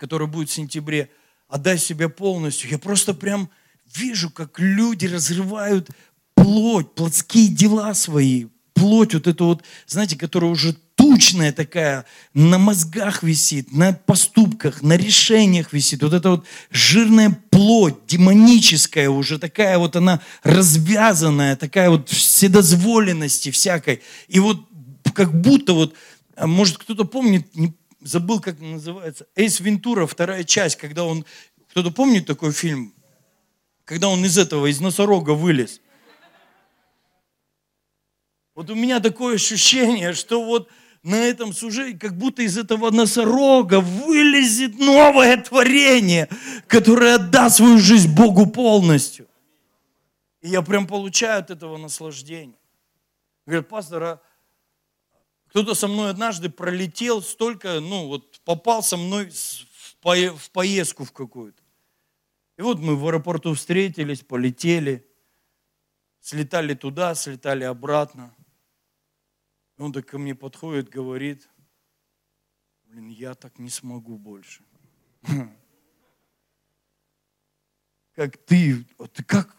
который 0.00 0.26
будет 0.26 0.48
в 0.48 0.52
сентябре, 0.52 1.10
отдай 1.46 1.78
себя 1.78 2.08
полностью. 2.08 2.70
Я 2.70 2.78
просто 2.78 3.12
прям 3.12 3.50
вижу, 3.94 4.30
как 4.30 4.58
люди 4.58 5.06
разрывают 5.06 5.90
плоть, 6.34 6.94
плотские 6.94 7.48
дела 7.48 7.92
свои, 7.92 8.46
плоть 8.72 9.12
вот 9.12 9.26
эту 9.26 9.44
вот, 9.44 9.62
знаете, 9.86 10.16
которая 10.16 10.50
уже 10.50 10.74
тучная 10.94 11.52
такая, 11.52 12.06
на 12.32 12.58
мозгах 12.58 13.22
висит, 13.22 13.72
на 13.72 13.92
поступках, 13.92 14.80
на 14.80 14.96
решениях 14.96 15.74
висит. 15.74 16.02
Вот 16.02 16.14
эта 16.14 16.30
вот 16.30 16.46
жирная 16.70 17.38
плоть, 17.50 18.06
демоническая 18.06 19.10
уже, 19.10 19.38
такая 19.38 19.76
вот 19.76 19.96
она 19.96 20.22
развязанная, 20.42 21.56
такая 21.56 21.90
вот 21.90 22.08
вседозволенности 22.08 23.50
всякой. 23.50 24.00
И 24.28 24.40
вот 24.40 24.66
как 25.14 25.38
будто 25.38 25.74
вот, 25.74 25.94
а 26.36 26.46
может 26.46 26.78
кто-то 26.78 27.04
помнит, 27.04 27.46
забыл, 28.00 28.40
как 28.40 28.60
называется, 28.60 29.26
Эйс 29.34 29.60
Вентура, 29.60 30.06
вторая 30.06 30.44
часть, 30.44 30.76
когда 30.76 31.04
он, 31.04 31.24
кто-то 31.70 31.90
помнит 31.90 32.26
такой 32.26 32.52
фильм? 32.52 32.94
Когда 33.84 34.08
он 34.08 34.24
из 34.24 34.38
этого, 34.38 34.66
из 34.66 34.80
носорога 34.80 35.30
вылез. 35.30 35.80
Вот 38.54 38.70
у 38.70 38.74
меня 38.74 39.00
такое 39.00 39.36
ощущение, 39.36 40.12
что 40.12 40.44
вот 40.44 40.68
на 41.02 41.16
этом 41.16 41.52
сюжете, 41.52 41.98
как 41.98 42.16
будто 42.16 42.42
из 42.42 42.58
этого 42.58 42.90
носорога 42.90 43.80
вылезет 43.80 44.78
новое 44.78 45.36
творение, 45.38 46.28
которое 46.66 47.14
отдаст 47.14 47.56
свою 47.56 47.78
жизнь 47.78 48.14
Богу 48.14 48.46
полностью. 48.46 49.26
И 50.42 50.48
я 50.48 50.62
прям 50.62 50.86
получаю 50.86 51.40
от 51.40 51.50
этого 51.50 51.76
наслаждение. 51.78 52.58
Говорят, 53.46 53.68
пастор, 53.68 54.02
а 54.02 54.20
кто-то 55.50 55.74
со 55.74 55.88
мной 55.88 56.10
однажды 56.10 56.48
пролетел 56.48 57.22
столько, 57.22 57.80
ну 57.80 58.06
вот 58.06 58.40
попал 58.44 58.84
со 58.84 58.96
мной 58.96 59.30
в 60.00 60.50
поездку 60.52 61.04
в 61.04 61.12
какую-то. 61.12 61.60
И 62.56 62.62
вот 62.62 62.78
мы 62.78 62.94
в 62.94 63.04
аэропорту 63.06 63.54
встретились, 63.54 64.22
полетели, 64.22 65.04
слетали 66.20 66.74
туда, 66.74 67.16
слетали 67.16 67.64
обратно. 67.64 68.32
И 69.76 69.82
он 69.82 69.92
так 69.92 70.06
ко 70.06 70.18
мне 70.18 70.36
подходит, 70.36 70.88
говорит, 70.88 71.48
блин, 72.84 73.08
я 73.08 73.34
так 73.34 73.58
не 73.58 73.70
смогу 73.70 74.18
больше. 74.18 74.62
Как 78.14 78.36
ты, 78.36 78.84
ты 79.14 79.24
как, 79.24 79.56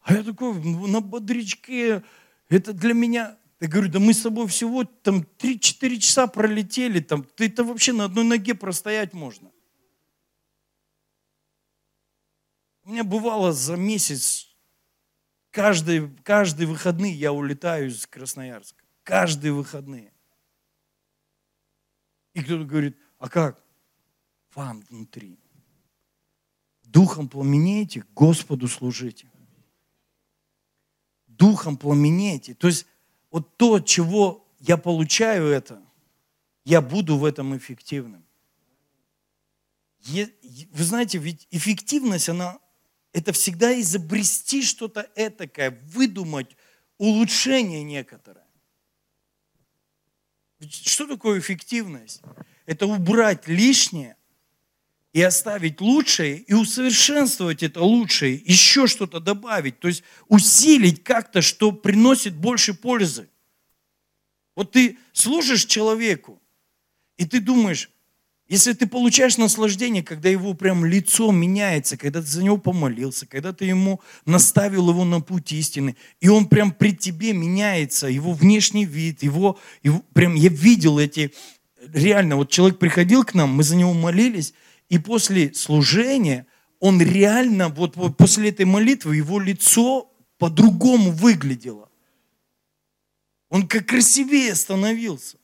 а 0.00 0.14
я 0.14 0.24
такой 0.24 0.54
на 0.88 1.00
бодрячке, 1.00 2.02
это 2.48 2.72
для 2.72 2.92
меня, 2.92 3.38
я 3.60 3.68
говорю, 3.68 3.90
да 3.90 3.98
мы 3.98 4.12
с 4.12 4.22
тобой 4.22 4.46
всего 4.48 4.84
там 4.84 5.26
3-4 5.38 5.98
часа 5.98 6.26
пролетели, 6.26 7.00
там, 7.00 7.24
ты 7.24 7.46
это 7.46 7.64
вообще 7.64 7.92
на 7.92 8.04
одной 8.04 8.24
ноге 8.24 8.54
простоять 8.54 9.12
можно. 9.12 9.50
У 12.82 12.90
меня 12.90 13.04
бывало 13.04 13.52
за 13.52 13.76
месяц, 13.76 14.48
каждый, 15.50 16.14
каждый 16.22 16.66
выходный 16.66 17.12
я 17.12 17.32
улетаю 17.32 17.88
из 17.88 18.06
Красноярска. 18.06 18.84
Каждые 19.04 19.52
выходные. 19.52 20.12
И 22.34 22.42
кто-то 22.42 22.64
говорит, 22.64 22.98
а 23.18 23.28
как? 23.28 23.62
Фан 24.50 24.84
внутри. 24.90 25.38
Духом 26.82 27.28
пламенеете, 27.28 28.04
Господу 28.14 28.68
служите. 28.68 29.30
Духом 31.26 31.76
пламенеете. 31.76 32.54
То 32.54 32.68
есть 32.68 32.86
вот 33.34 33.56
то, 33.56 33.80
чего 33.80 34.46
я 34.60 34.76
получаю 34.76 35.46
это, 35.48 35.82
я 36.64 36.80
буду 36.80 37.18
в 37.18 37.24
этом 37.24 37.56
эффективным. 37.56 38.24
Вы 40.06 40.84
знаете, 40.84 41.18
ведь 41.18 41.48
эффективность, 41.50 42.28
она, 42.28 42.60
это 43.12 43.32
всегда 43.32 43.76
изобрести 43.80 44.62
что-то 44.62 45.10
этакое, 45.16 45.72
выдумать 45.86 46.56
улучшение 46.96 47.82
некоторое. 47.82 48.46
Что 50.60 51.08
такое 51.08 51.40
эффективность? 51.40 52.22
Это 52.66 52.86
убрать 52.86 53.48
лишнее 53.48 54.16
и 55.14 55.22
оставить 55.22 55.80
лучшее, 55.80 56.38
и 56.38 56.52
усовершенствовать 56.52 57.62
это 57.62 57.80
лучшее, 57.80 58.34
еще 58.44 58.86
что-то 58.86 59.20
добавить, 59.20 59.78
то 59.78 59.88
есть 59.88 60.02
усилить 60.28 61.04
как-то, 61.04 61.40
что 61.40 61.72
приносит 61.72 62.34
больше 62.34 62.74
пользы. 62.74 63.28
Вот 64.56 64.72
ты 64.72 64.98
служишь 65.12 65.66
человеку, 65.66 66.42
и 67.16 67.24
ты 67.24 67.40
думаешь, 67.40 67.90
Если 68.46 68.74
ты 68.74 68.86
получаешь 68.86 69.38
наслаждение, 69.38 70.02
когда 70.02 70.28
его 70.28 70.52
прям 70.52 70.84
лицо 70.84 71.32
меняется, 71.32 71.96
когда 71.96 72.20
ты 72.20 72.26
за 72.26 72.44
него 72.44 72.58
помолился, 72.58 73.26
когда 73.26 73.54
ты 73.54 73.64
ему 73.64 74.02
наставил 74.26 74.90
его 74.90 75.04
на 75.06 75.22
путь 75.22 75.52
истины, 75.52 75.96
и 76.20 76.28
он 76.28 76.46
прям 76.46 76.72
при 76.72 76.94
тебе 76.94 77.32
меняется, 77.32 78.06
его 78.06 78.34
внешний 78.34 78.84
вид, 78.84 79.22
его, 79.22 79.58
его 79.82 80.02
прям 80.12 80.34
я 80.34 80.50
видел 80.50 80.98
эти, 80.98 81.32
реально, 81.94 82.36
вот 82.36 82.50
человек 82.50 82.78
приходил 82.78 83.24
к 83.24 83.32
нам, 83.32 83.48
мы 83.48 83.62
за 83.62 83.76
него 83.76 83.94
молились, 83.94 84.52
и 84.94 84.98
после 84.98 85.52
служения 85.54 86.46
он 86.78 87.02
реально, 87.02 87.68
вот, 87.68 87.96
после 88.16 88.50
этой 88.50 88.64
молитвы 88.64 89.16
его 89.16 89.40
лицо 89.40 90.08
по-другому 90.38 91.10
выглядело. 91.10 91.90
Он 93.48 93.66
как 93.66 93.88
красивее 93.88 94.54
становился. 94.54 95.38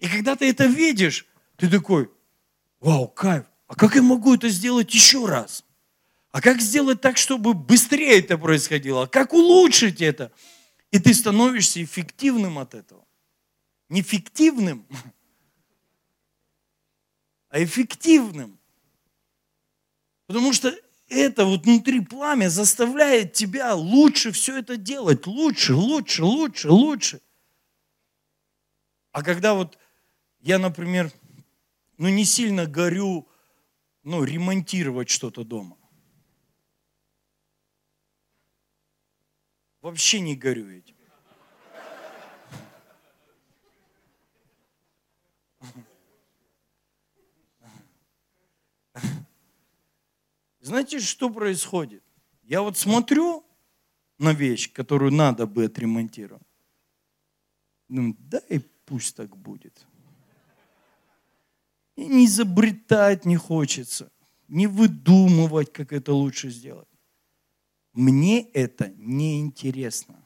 И 0.00 0.08
когда 0.08 0.34
ты 0.34 0.50
это 0.50 0.66
видишь, 0.66 1.28
ты 1.54 1.70
такой, 1.70 2.10
вау, 2.80 3.06
кайф. 3.06 3.44
А 3.68 3.76
как 3.76 3.94
я 3.94 4.02
могу 4.02 4.34
это 4.34 4.48
сделать 4.48 4.92
еще 4.92 5.26
раз? 5.26 5.64
А 6.32 6.40
как 6.40 6.60
сделать 6.60 7.00
так, 7.00 7.18
чтобы 7.18 7.54
быстрее 7.54 8.18
это 8.18 8.36
происходило? 8.36 9.04
А 9.04 9.06
как 9.06 9.32
улучшить 9.32 10.00
это? 10.00 10.32
И 10.90 10.98
ты 10.98 11.14
становишься 11.14 11.84
эффективным 11.84 12.58
от 12.58 12.74
этого. 12.74 13.04
Не 13.90 14.02
фиктивным, 14.02 14.84
а 17.56 17.64
эффективным. 17.64 18.60
Потому 20.26 20.52
что 20.52 20.78
это 21.08 21.46
вот 21.46 21.64
внутри 21.64 22.00
пламя 22.00 22.50
заставляет 22.50 23.32
тебя 23.32 23.74
лучше 23.74 24.30
все 24.30 24.58
это 24.58 24.76
делать. 24.76 25.26
Лучше, 25.26 25.72
лучше, 25.72 26.22
лучше, 26.22 26.68
лучше. 26.68 27.22
А 29.10 29.22
когда 29.22 29.54
вот 29.54 29.78
я, 30.40 30.58
например, 30.58 31.10
ну 31.96 32.10
не 32.10 32.26
сильно 32.26 32.66
горю, 32.66 33.26
ну, 34.02 34.22
ремонтировать 34.22 35.08
что-то 35.08 35.42
дома. 35.42 35.78
Вообще 39.80 40.20
не 40.20 40.36
горю 40.36 40.68
этим. 40.68 40.95
Знаете, 50.60 51.00
что 51.00 51.30
происходит? 51.30 52.02
Я 52.42 52.62
вот 52.62 52.76
смотрю 52.76 53.44
на 54.18 54.32
вещь, 54.32 54.72
которую 54.72 55.12
надо 55.12 55.46
бы 55.46 55.64
отремонтировать. 55.64 56.42
Думаю, 57.88 58.16
да 58.18 58.38
и 58.48 58.58
пусть 58.84 59.16
так 59.16 59.36
будет. 59.36 59.86
И 61.96 62.06
не 62.06 62.26
изобретать 62.26 63.24
не 63.24 63.36
хочется, 63.36 64.10
не 64.48 64.66
выдумывать, 64.66 65.72
как 65.72 65.92
это 65.92 66.12
лучше 66.12 66.50
сделать. 66.50 66.88
Мне 67.92 68.42
это 68.42 68.92
не 68.96 69.40
интересно. 69.40 70.22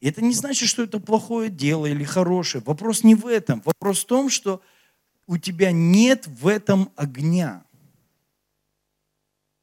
И 0.00 0.08
это 0.08 0.22
не 0.22 0.32
значит, 0.32 0.68
что 0.68 0.82
это 0.82 1.00
плохое 1.00 1.50
дело 1.50 1.86
или 1.86 2.04
хорошее. 2.04 2.62
Вопрос 2.64 3.04
не 3.04 3.14
в 3.14 3.26
этом. 3.26 3.60
Вопрос 3.62 4.04
в 4.04 4.06
том, 4.06 4.30
что 4.30 4.62
у 5.30 5.38
тебя 5.38 5.70
нет 5.70 6.26
в 6.26 6.48
этом 6.48 6.90
огня. 6.96 7.64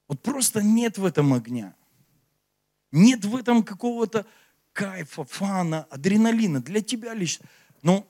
Вот 0.08 0.22
просто 0.22 0.62
нет 0.62 0.98
в 0.98 1.04
этом 1.04 1.34
огня. 1.34 1.76
Нет 2.94 3.26
в 3.26 3.36
этом 3.36 3.62
какого-то 3.66 4.26
кайфа, 4.72 5.26
фана, 5.26 5.84
адреналина 5.90 6.62
для 6.62 6.82
тебя 6.82 7.14
лично. 7.14 7.48
Но, 7.82 8.08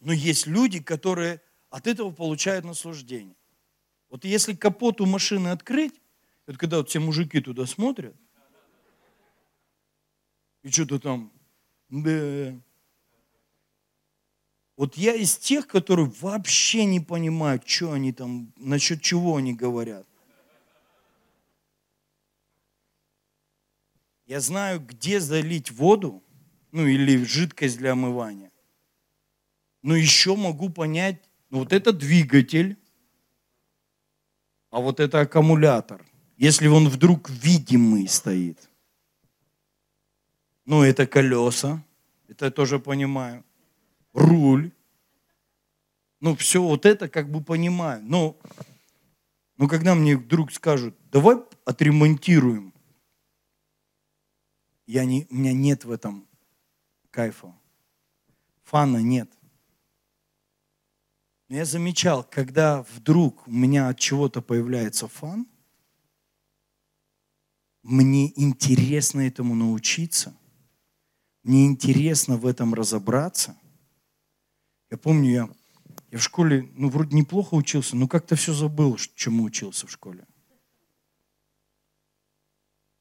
но 0.00 0.14
есть 0.14 0.46
люди, 0.46 0.80
которые 0.80 1.42
от 1.68 1.86
этого 1.86 2.10
получают 2.10 2.64
наслаждение. 2.64 3.36
Вот 4.08 4.24
если 4.24 4.54
капот 4.54 5.02
у 5.02 5.04
машины 5.04 5.48
открыть, 5.48 6.00
это 6.46 6.56
когда 6.56 6.78
вот 6.78 6.88
все 6.88 7.00
мужики 7.00 7.38
туда 7.38 7.66
смотрят, 7.66 8.16
и 10.62 10.70
что-то 10.70 11.00
там. 11.00 11.30
Вот 14.76 14.96
я 14.96 15.14
из 15.14 15.38
тех, 15.38 15.66
которые 15.66 16.10
вообще 16.20 16.84
не 16.84 17.00
понимают, 17.00 17.66
что 17.66 17.92
они 17.92 18.12
там, 18.12 18.52
насчет 18.56 19.00
чего 19.00 19.36
они 19.36 19.54
говорят. 19.54 20.06
Я 24.26 24.40
знаю, 24.40 24.80
где 24.80 25.20
залить 25.20 25.70
воду, 25.70 26.22
ну 26.72 26.86
или 26.86 27.24
жидкость 27.24 27.78
для 27.78 27.92
омывания. 27.92 28.50
Но 29.82 29.96
еще 29.96 30.36
могу 30.36 30.68
понять, 30.68 31.22
ну 31.48 31.60
вот 31.60 31.72
это 31.72 31.92
двигатель, 31.92 32.76
а 34.70 34.80
вот 34.80 35.00
это 35.00 35.20
аккумулятор. 35.20 36.04
Если 36.36 36.66
он 36.66 36.88
вдруг 36.88 37.30
видимый 37.30 38.08
стоит. 38.08 38.68
Ну, 40.66 40.82
это 40.82 41.06
колеса, 41.06 41.82
это 42.28 42.46
я 42.46 42.50
тоже 42.50 42.78
понимаю. 42.78 43.42
Руль. 44.16 44.72
Ну, 46.20 46.34
все 46.34 46.62
вот 46.62 46.86
это 46.86 47.08
как 47.08 47.30
бы 47.30 47.44
понимаю. 47.44 48.02
Но, 48.02 48.38
но 49.58 49.68
когда 49.68 49.94
мне 49.94 50.16
вдруг 50.16 50.50
скажут, 50.52 50.96
давай 51.10 51.36
отремонтируем, 51.66 52.72
я 54.86 55.04
не, 55.04 55.26
у 55.30 55.34
меня 55.34 55.52
нет 55.52 55.84
в 55.84 55.90
этом 55.90 56.26
кайфа. 57.10 57.54
Фана 58.64 58.98
нет. 58.98 59.30
Но 61.48 61.56
я 61.56 61.66
замечал, 61.66 62.24
когда 62.24 62.82
вдруг 62.94 63.46
у 63.46 63.50
меня 63.50 63.88
от 63.88 63.98
чего-то 63.98 64.40
появляется 64.40 65.08
фан, 65.08 65.46
мне 67.82 68.32
интересно 68.40 69.20
этому 69.20 69.54
научиться, 69.54 70.34
мне 71.44 71.66
интересно 71.66 72.36
в 72.36 72.46
этом 72.46 72.74
разобраться. 72.74 73.56
Я 74.90 74.96
помню, 74.96 75.30
я, 75.30 75.48
я 76.10 76.18
в 76.18 76.22
школе, 76.22 76.68
ну, 76.74 76.88
вроде 76.88 77.16
неплохо 77.16 77.54
учился, 77.54 77.96
но 77.96 78.06
как-то 78.06 78.36
все 78.36 78.52
забыл, 78.52 78.96
чему 79.14 79.44
учился 79.44 79.86
в 79.86 79.90
школе. 79.90 80.26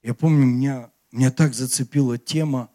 Я 0.01 0.13
помню, 0.13 0.45
меня, 0.45 0.91
меня 1.11 1.31
так 1.31 1.53
зацепила 1.53 2.17
тема 2.17 2.69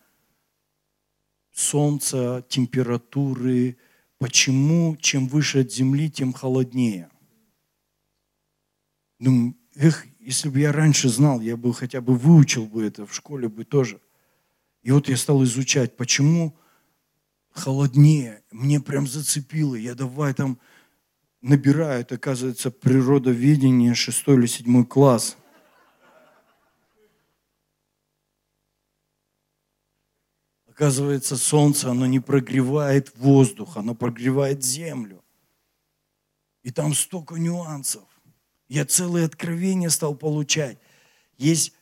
солнца, 1.52 2.44
температуры, 2.48 3.76
почему 4.18 4.96
чем 4.96 5.28
выше 5.28 5.60
от 5.60 5.72
земли, 5.72 6.10
тем 6.10 6.32
холоднее. 6.32 7.10
Думаю, 9.18 9.54
эх, 9.74 10.06
если 10.18 10.48
бы 10.48 10.60
я 10.60 10.72
раньше 10.72 11.08
знал, 11.08 11.40
я 11.40 11.56
бы 11.56 11.72
хотя 11.74 12.00
бы 12.00 12.16
выучил 12.16 12.66
бы 12.66 12.84
это 12.84 13.06
в 13.06 13.14
школе 13.14 13.48
бы 13.48 13.64
тоже. 13.64 14.00
И 14.82 14.90
вот 14.90 15.08
я 15.08 15.16
стал 15.16 15.44
изучать, 15.44 15.96
почему 15.96 16.56
холоднее. 17.52 18.42
Мне 18.50 18.80
прям 18.80 19.06
зацепило. 19.06 19.74
Я 19.74 19.94
давай 19.94 20.34
там 20.34 20.58
набираю, 21.40 22.02
это 22.02 22.16
оказывается 22.16 22.70
природоведение, 22.70 23.94
шестой 23.94 24.36
или 24.36 24.46
седьмой 24.46 24.84
класс. 24.84 25.36
Оказывается, 30.68 31.36
солнце, 31.36 31.90
оно 31.90 32.06
не 32.06 32.20
прогревает 32.20 33.14
воздух, 33.16 33.76
оно 33.76 33.94
прогревает 33.94 34.64
землю. 34.64 35.22
И 36.62 36.70
там 36.70 36.94
столько 36.94 37.36
нюансов. 37.36 38.04
Я 38.66 38.86
целые 38.86 39.26
откровения 39.26 39.90
стал 39.90 40.14
получать. 40.14 40.78
Есть 41.36 41.74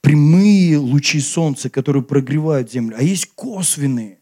прямые 0.00 0.78
лучи 0.78 1.20
солнца, 1.20 1.68
которые 1.68 2.02
прогревают 2.02 2.70
землю, 2.70 2.96
а 2.98 3.02
есть 3.02 3.26
косвенные. 3.34 4.21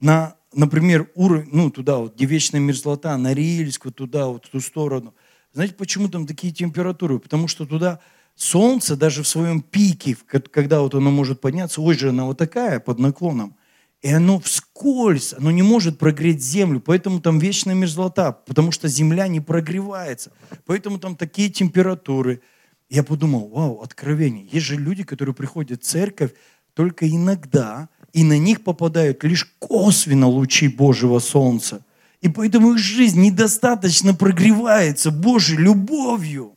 На, 0.00 0.36
например, 0.52 1.10
уровень, 1.14 1.48
ну, 1.52 1.70
туда 1.70 1.98
вот, 1.98 2.14
где 2.14 2.26
вечная 2.26 2.60
мерзлота, 2.60 3.16
на 3.16 3.34
Рильск, 3.34 3.86
вот 3.86 3.96
туда, 3.96 4.26
вот 4.28 4.46
в 4.46 4.50
ту 4.50 4.60
сторону. 4.60 5.14
Знаете, 5.52 5.74
почему 5.74 6.08
там 6.08 6.26
такие 6.26 6.52
температуры? 6.52 7.18
Потому 7.18 7.48
что 7.48 7.64
туда 7.64 8.00
Солнце 8.34 8.96
даже 8.96 9.22
в 9.22 9.28
своем 9.28 9.62
пике, 9.62 10.16
когда 10.50 10.80
вот 10.80 10.94
оно 10.94 11.10
может 11.10 11.40
подняться, 11.40 11.80
ой 11.80 11.96
же 11.96 12.08
она 12.08 12.24
вот 12.24 12.38
такая 12.38 12.80
под 12.80 12.98
наклоном, 12.98 13.56
и 14.02 14.10
оно 14.10 14.40
вскользь, 14.40 15.32
оно 15.32 15.50
не 15.50 15.62
может 15.62 15.98
прогреть 15.98 16.42
землю, 16.42 16.80
поэтому 16.80 17.20
там 17.20 17.38
вечная 17.38 17.74
мерзлота, 17.74 18.32
потому 18.32 18.72
что 18.72 18.88
земля 18.88 19.28
не 19.28 19.40
прогревается, 19.40 20.32
поэтому 20.66 20.98
там 20.98 21.16
такие 21.16 21.48
температуры. 21.48 22.42
Я 22.90 23.02
подумал, 23.02 23.48
вау, 23.48 23.80
откровение. 23.80 24.46
Есть 24.50 24.66
же 24.66 24.76
люди, 24.76 25.04
которые 25.04 25.34
приходят 25.34 25.82
в 25.82 25.86
церковь 25.86 26.32
только 26.74 27.08
иногда, 27.08 27.88
и 28.14 28.22
на 28.22 28.38
них 28.38 28.62
попадают 28.62 29.24
лишь 29.24 29.44
косвенно 29.58 30.28
лучи 30.28 30.68
Божьего 30.68 31.18
Солнца. 31.18 31.84
И 32.22 32.28
поэтому 32.28 32.72
их 32.72 32.78
жизнь 32.78 33.20
недостаточно 33.20 34.14
прогревается 34.14 35.10
Божьей 35.10 35.58
любовью. 35.58 36.56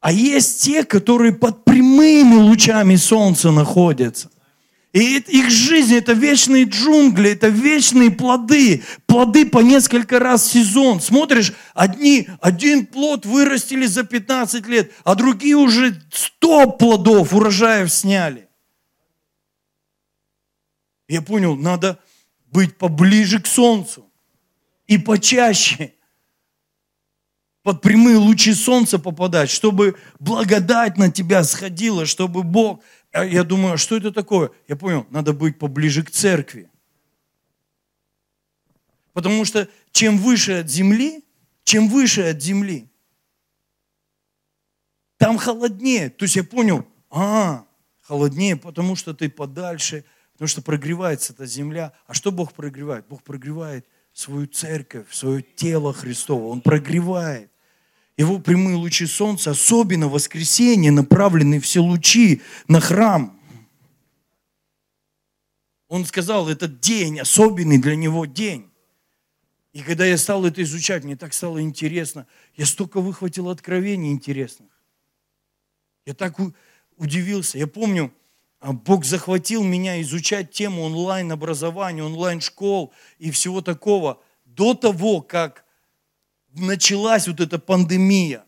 А 0.00 0.12
есть 0.12 0.62
те, 0.62 0.84
которые 0.84 1.32
под 1.32 1.64
прямыми 1.64 2.36
лучами 2.36 2.96
солнца 2.96 3.50
находятся. 3.50 4.30
И 4.92 5.16
их 5.16 5.50
жизнь– 5.50 5.94
это 5.96 6.12
вечные 6.12 6.64
джунгли, 6.64 7.30
это 7.30 7.48
вечные 7.48 8.10
плоды. 8.10 8.82
Плоды 9.06 9.46
по 9.46 9.60
несколько 9.60 10.18
раз 10.18 10.44
в 10.44 10.52
сезон. 10.52 11.00
Смотришь, 11.00 11.54
одни, 11.74 12.28
один 12.40 12.86
плод 12.86 13.26
вырастили 13.26 13.86
за 13.86 14.04
15 14.04 14.66
лет, 14.66 14.92
а 15.04 15.14
другие 15.14 15.56
уже 15.56 16.00
100 16.12 16.72
плодов 16.72 17.34
урожаев 17.34 17.90
сняли. 17.90 18.47
Я 21.08 21.22
понял, 21.22 21.56
надо 21.56 21.98
быть 22.46 22.76
поближе 22.76 23.40
к 23.40 23.46
солнцу 23.46 24.06
и 24.86 24.98
почаще 24.98 25.94
под 27.62 27.82
прямые 27.82 28.16
лучи 28.16 28.54
солнца 28.54 28.98
попадать, 28.98 29.50
чтобы 29.50 29.96
благодать 30.18 30.96
на 30.96 31.10
тебя 31.10 31.44
сходила, 31.44 32.06
чтобы 32.06 32.42
Бог 32.42 32.80
а 33.12 33.24
я 33.24 33.42
думаю, 33.42 33.74
а 33.74 33.78
что 33.78 33.96
это 33.96 34.12
такое? 34.12 34.50
Я 34.68 34.76
понял, 34.76 35.06
надо 35.10 35.32
быть 35.32 35.58
поближе 35.58 36.02
к 36.02 36.10
церкви. 36.10 36.70
Потому 39.12 39.44
что 39.44 39.68
чем 39.92 40.18
выше 40.18 40.60
от 40.60 40.68
земли, 40.68 41.24
чем 41.64 41.88
выше 41.88 42.22
от 42.22 42.42
земли, 42.42 42.88
там 45.16 45.38
холоднее. 45.38 46.10
То 46.10 46.24
есть 46.24 46.36
я 46.36 46.44
понял, 46.44 46.86
а, 47.10 47.64
холоднее, 48.02 48.56
потому 48.56 48.94
что 48.94 49.14
ты 49.14 49.28
подальше, 49.28 50.04
потому 50.38 50.50
что 50.50 50.62
прогревается 50.62 51.32
эта 51.32 51.46
земля. 51.46 51.92
А 52.06 52.14
что 52.14 52.30
Бог 52.30 52.52
прогревает? 52.52 53.08
Бог 53.08 53.24
прогревает 53.24 53.84
свою 54.12 54.46
церковь, 54.46 55.12
свое 55.12 55.42
тело 55.42 55.92
Христово. 55.92 56.46
Он 56.46 56.60
прогревает 56.60 57.50
его 58.16 58.38
прямые 58.38 58.76
лучи 58.76 59.06
солнца, 59.06 59.50
особенно 59.50 60.06
воскресенье, 60.06 60.92
направлены 60.92 61.58
все 61.58 61.80
лучи 61.80 62.40
на 62.68 62.78
храм. 62.80 63.36
Он 65.88 66.04
сказал, 66.04 66.48
этот 66.48 66.78
день, 66.78 67.18
особенный 67.18 67.78
для 67.78 67.96
него 67.96 68.24
день. 68.24 68.70
И 69.72 69.82
когда 69.82 70.06
я 70.06 70.16
стал 70.16 70.44
это 70.44 70.62
изучать, 70.62 71.02
мне 71.02 71.16
так 71.16 71.34
стало 71.34 71.60
интересно. 71.60 72.28
Я 72.54 72.64
столько 72.64 73.00
выхватил 73.00 73.48
откровений 73.48 74.12
интересных. 74.12 74.70
Я 76.06 76.14
так 76.14 76.36
удивился. 76.96 77.58
Я 77.58 77.66
помню, 77.66 78.12
Бог 78.60 79.04
захватил 79.04 79.62
меня 79.62 80.00
изучать 80.02 80.50
тему 80.50 80.82
онлайн-образования, 80.82 82.02
онлайн-школ 82.02 82.92
и 83.18 83.30
всего 83.30 83.60
такого 83.60 84.20
до 84.44 84.74
того, 84.74 85.20
как 85.20 85.64
началась 86.52 87.28
вот 87.28 87.40
эта 87.40 87.58
пандемия. 87.58 88.44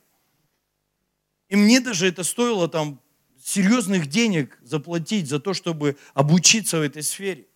И 1.48 1.56
мне 1.56 1.80
даже 1.80 2.08
это 2.08 2.24
стоило 2.24 2.68
там 2.68 3.00
серьезных 3.42 4.06
денег 4.06 4.58
заплатить 4.62 5.28
за 5.28 5.38
то, 5.40 5.54
чтобы 5.54 5.96
обучиться 6.14 6.78
в 6.78 6.82
этой 6.82 7.02
сфере. 7.02 7.46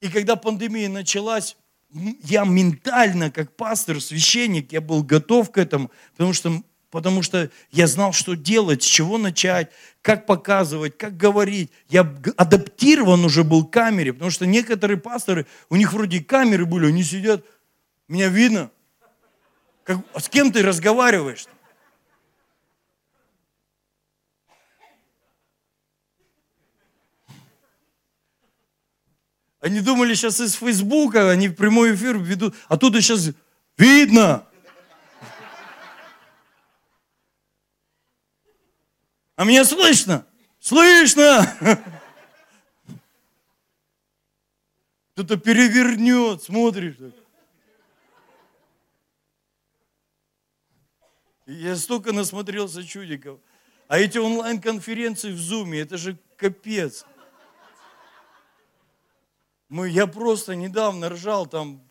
И 0.00 0.08
когда 0.08 0.36
пандемия 0.36 0.88
началась, 0.88 1.56
я 1.90 2.44
ментально, 2.44 3.30
как 3.30 3.56
пастор, 3.56 4.00
священник, 4.00 4.72
я 4.72 4.80
был 4.80 5.02
готов 5.02 5.50
к 5.50 5.58
этому, 5.58 5.90
потому 6.12 6.32
что, 6.32 6.62
потому 6.90 7.22
что 7.22 7.50
я 7.70 7.86
знал, 7.86 8.12
что 8.12 8.34
делать, 8.34 8.82
с 8.82 8.86
чего 8.86 9.18
начать, 9.18 9.70
как 10.02 10.26
показывать, 10.26 10.96
как 10.96 11.16
говорить. 11.16 11.70
Я 11.88 12.00
адаптирован 12.36 13.24
уже 13.24 13.44
был 13.44 13.64
к 13.66 13.72
камере, 13.72 14.12
потому 14.12 14.30
что 14.30 14.46
некоторые 14.46 14.98
пасторы, 14.98 15.46
у 15.68 15.76
них 15.76 15.92
вроде 15.92 16.20
камеры 16.20 16.66
были, 16.66 16.86
они 16.86 17.02
сидят, 17.02 17.44
меня 18.08 18.28
видно, 18.28 18.70
как, 19.84 19.98
с 20.18 20.28
кем 20.28 20.52
ты 20.52 20.62
разговариваешь? 20.62 21.46
Они 29.60 29.80
думали 29.80 30.14
сейчас 30.14 30.40
из 30.40 30.54
Фейсбука, 30.54 31.30
они 31.30 31.48
в 31.48 31.54
прямой 31.54 31.94
эфир 31.94 32.16
ведут, 32.18 32.54
а 32.68 32.76
тут 32.76 32.94
сейчас 32.96 33.30
видно. 33.76 34.44
А 39.38 39.44
меня 39.44 39.64
слышно? 39.64 40.26
Слышно! 40.58 41.46
Кто-то 45.12 45.36
перевернет, 45.36 46.42
смотришь. 46.42 46.96
Я 51.46 51.76
столько 51.76 52.12
насмотрелся 52.12 52.82
чудиков. 52.82 53.38
А 53.86 54.00
эти 54.00 54.18
онлайн-конференции 54.18 55.30
в 55.30 55.38
Зуме, 55.38 55.82
это 55.82 55.98
же 55.98 56.18
капец. 56.36 57.06
Мы, 59.68 59.88
я 59.88 60.08
просто 60.08 60.56
недавно 60.56 61.10
ржал, 61.10 61.46
там 61.46 61.88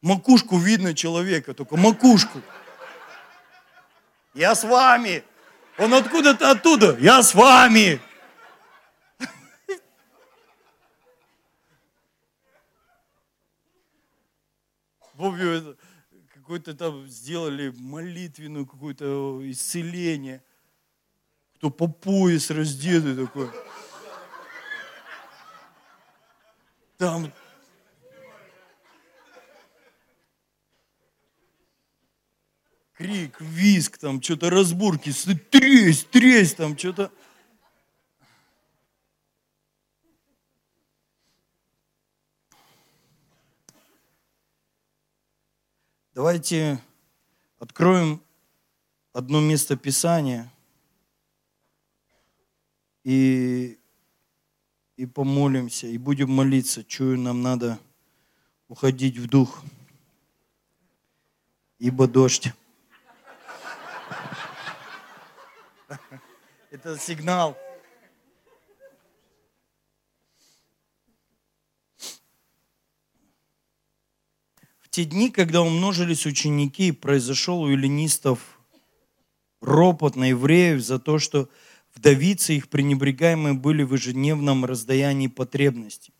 макушку 0.00 0.58
видно 0.58 0.94
человека, 0.94 1.54
только 1.54 1.76
макушку. 1.76 2.40
Я 4.32 4.54
с 4.54 4.62
вами. 4.62 5.24
Он 5.78 5.94
откуда-то 5.94 6.50
оттуда. 6.50 6.96
Я 6.98 7.22
с 7.22 7.34
вами. 7.34 8.00
Помню 15.16 15.48
это 15.50 15.76
какое-то 16.34 16.74
там 16.74 17.06
сделали 17.06 17.72
молитвенную 17.76 18.66
какое-то 18.66 19.40
исцеление. 19.50 20.42
Кто 21.56 21.70
по 21.70 21.86
пояс 21.86 22.50
раздетый 22.50 23.14
такой. 23.14 23.48
Там 26.98 27.32
крик, 33.02 33.40
виск, 33.40 33.98
там 33.98 34.22
что-то 34.22 34.48
разборки, 34.48 35.12
тресь, 35.50 36.04
тресь, 36.04 36.54
там 36.54 36.78
что-то. 36.78 37.10
Давайте 46.14 46.80
откроем 47.58 48.22
одно 49.12 49.40
место 49.40 49.76
Писания 49.76 50.52
и, 53.02 53.80
и 54.96 55.06
помолимся, 55.06 55.88
и 55.88 55.98
будем 55.98 56.30
молиться. 56.30 56.84
Чую, 56.84 57.18
нам 57.18 57.42
надо 57.42 57.80
уходить 58.68 59.18
в 59.18 59.26
дух, 59.26 59.64
ибо 61.80 62.06
дождь. 62.06 62.52
Это 66.72 66.98
сигнал. 66.98 67.54
те 74.88 75.04
дни, 75.04 75.30
когда 75.30 75.60
умножились 75.60 76.24
ученики, 76.24 76.92
произошел 76.92 77.60
у 77.60 77.70
эллинистов 77.70 78.58
ропот 79.60 80.16
на 80.16 80.30
евреев 80.30 80.82
за 80.82 80.98
то, 80.98 81.18
что 81.18 81.50
вдовицы 81.94 82.56
их 82.56 82.70
пренебрегаемые 82.70 83.52
были 83.52 83.82
в 83.82 83.92
ежедневном 83.92 84.64
раздаянии 84.64 85.28
потребностей. 85.28 86.14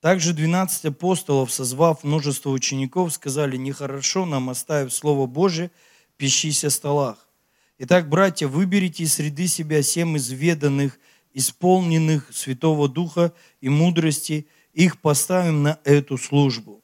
Также 0.00 0.32
12 0.32 0.86
апостолов, 0.86 1.52
созвав 1.52 2.02
множество 2.02 2.50
учеников, 2.50 3.12
сказали, 3.12 3.56
нехорошо 3.56 4.26
нам, 4.26 4.50
оставив 4.50 4.92
Слово 4.92 5.26
Божие, 5.26 5.70
пищись 6.16 6.64
о 6.64 6.70
столах. 6.70 7.27
Итак, 7.78 8.08
братья, 8.08 8.48
выберите 8.48 9.04
из 9.04 9.14
среды 9.14 9.46
себя 9.46 9.82
семь 9.82 10.16
изведанных, 10.16 10.98
исполненных 11.32 12.30
Святого 12.32 12.88
Духа 12.88 13.32
и 13.60 13.68
мудрости, 13.68 14.48
их 14.72 15.00
поставим 15.00 15.62
на 15.62 15.80
эту 15.84 16.18
службу 16.18 16.78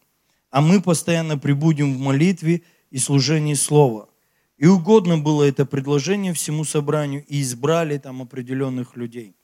а 0.54 0.60
мы 0.60 0.80
постоянно 0.80 1.36
прибудем 1.36 1.92
в 1.92 1.98
молитве 1.98 2.62
и 2.90 2.98
служении 2.98 3.54
Слова. 3.54 4.08
И 4.56 4.68
угодно 4.68 5.18
было 5.18 5.42
это 5.42 5.66
предложение 5.66 6.32
всему 6.32 6.62
собранию, 6.62 7.24
и 7.26 7.42
избрали 7.42 7.98
там 7.98 8.22
определенных 8.22 8.94
людей. 8.94 9.34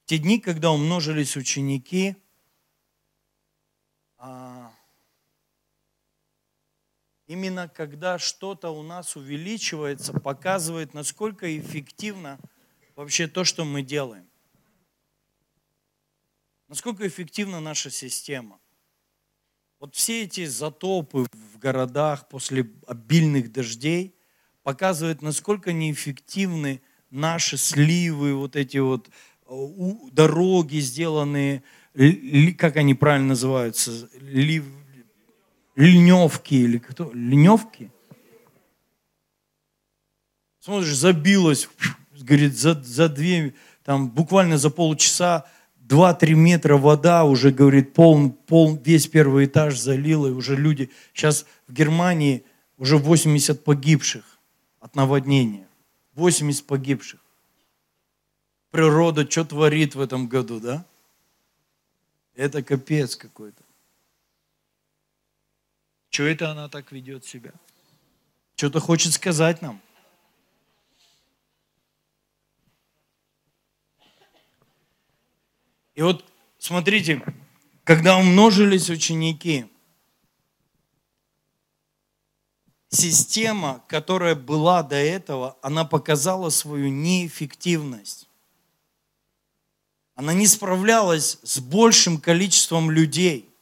В 0.00 0.06
те 0.06 0.16
дни, 0.16 0.40
когда 0.40 0.70
умножились 0.70 1.36
ученики, 1.36 2.16
а, 4.16 4.63
именно 7.26 7.68
когда 7.68 8.18
что-то 8.18 8.70
у 8.70 8.82
нас 8.82 9.16
увеличивается, 9.16 10.12
показывает, 10.12 10.94
насколько 10.94 11.58
эффективно 11.58 12.38
вообще 12.96 13.26
то, 13.26 13.44
что 13.44 13.64
мы 13.64 13.82
делаем. 13.82 14.26
Насколько 16.68 17.06
эффективна 17.06 17.60
наша 17.60 17.90
система. 17.90 18.58
Вот 19.80 19.94
все 19.94 20.22
эти 20.24 20.46
затопы 20.46 21.26
в 21.32 21.58
городах 21.58 22.28
после 22.28 22.70
обильных 22.86 23.52
дождей 23.52 24.14
показывают, 24.62 25.20
насколько 25.20 25.72
неэффективны 25.72 26.80
наши 27.10 27.58
сливы, 27.58 28.34
вот 28.34 28.56
эти 28.56 28.78
вот 28.78 29.10
дороги 29.46 30.78
сделаны, 30.78 31.62
как 32.56 32.76
они 32.76 32.94
правильно 32.94 33.28
называются, 33.28 34.08
льневки 35.76 36.54
или 36.54 36.78
кто? 36.78 37.10
Льневки? 37.12 37.90
Смотришь, 40.60 40.96
забилось, 40.96 41.68
говорит, 42.20 42.56
за, 42.56 42.80
за 42.82 43.08
две, 43.08 43.54
там 43.82 44.08
буквально 44.08 44.56
за 44.56 44.70
полчаса 44.70 45.44
2-3 45.86 46.32
метра 46.34 46.76
вода, 46.76 47.24
уже, 47.24 47.50
говорит, 47.50 47.92
пол, 47.92 48.30
пол, 48.30 48.80
весь 48.82 49.06
первый 49.06 49.44
этаж 49.44 49.78
залило, 49.78 50.28
и 50.28 50.30
уже 50.30 50.56
люди, 50.56 50.90
сейчас 51.12 51.44
в 51.68 51.72
Германии 51.72 52.44
уже 52.78 52.96
80 52.96 53.62
погибших 53.62 54.24
от 54.80 54.94
наводнения. 54.96 55.66
80 56.14 56.66
погибших. 56.66 57.20
Природа 58.70 59.30
что 59.30 59.44
творит 59.44 59.94
в 59.94 60.00
этом 60.00 60.28
году, 60.28 60.60
да? 60.60 60.86
Это 62.34 62.62
капец 62.62 63.16
какой-то. 63.16 63.63
Что 66.14 66.22
это 66.22 66.52
она 66.52 66.68
так 66.68 66.92
ведет 66.92 67.24
себя? 67.24 67.50
Что-то 68.54 68.78
хочет 68.78 69.12
сказать 69.14 69.60
нам. 69.60 69.82
И 75.96 76.02
вот 76.02 76.24
смотрите, 76.60 77.20
когда 77.82 78.16
умножились 78.16 78.90
ученики, 78.90 79.66
система, 82.90 83.82
которая 83.88 84.36
была 84.36 84.84
до 84.84 84.94
этого, 84.94 85.58
она 85.62 85.84
показала 85.84 86.50
свою 86.50 86.90
неэффективность. 86.90 88.28
Она 90.14 90.32
не 90.32 90.46
справлялась 90.46 91.40
с 91.42 91.58
большим 91.58 92.20
количеством 92.20 92.92
людей, 92.92 93.53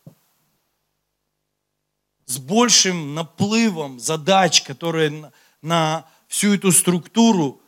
с 2.27 2.39
большим 2.39 3.15
наплывом 3.15 3.99
задач, 3.99 4.63
которые 4.63 5.33
на 5.61 6.07
всю 6.29 6.55
эту 6.55 6.73
структуру 6.73 7.61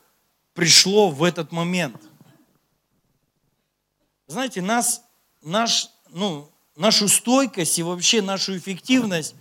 пришло 0.54 1.10
в 1.10 1.22
этот 1.22 1.52
момент– 1.52 2.00
знаете, 4.26 4.62
нас, 4.62 5.02
наш, 5.42 5.90
ну, 6.08 6.50
нашу 6.76 7.08
стойкость 7.08 7.78
и 7.78 7.82
вообще 7.82 8.22
нашу 8.22 8.56
эффективность 8.56 9.34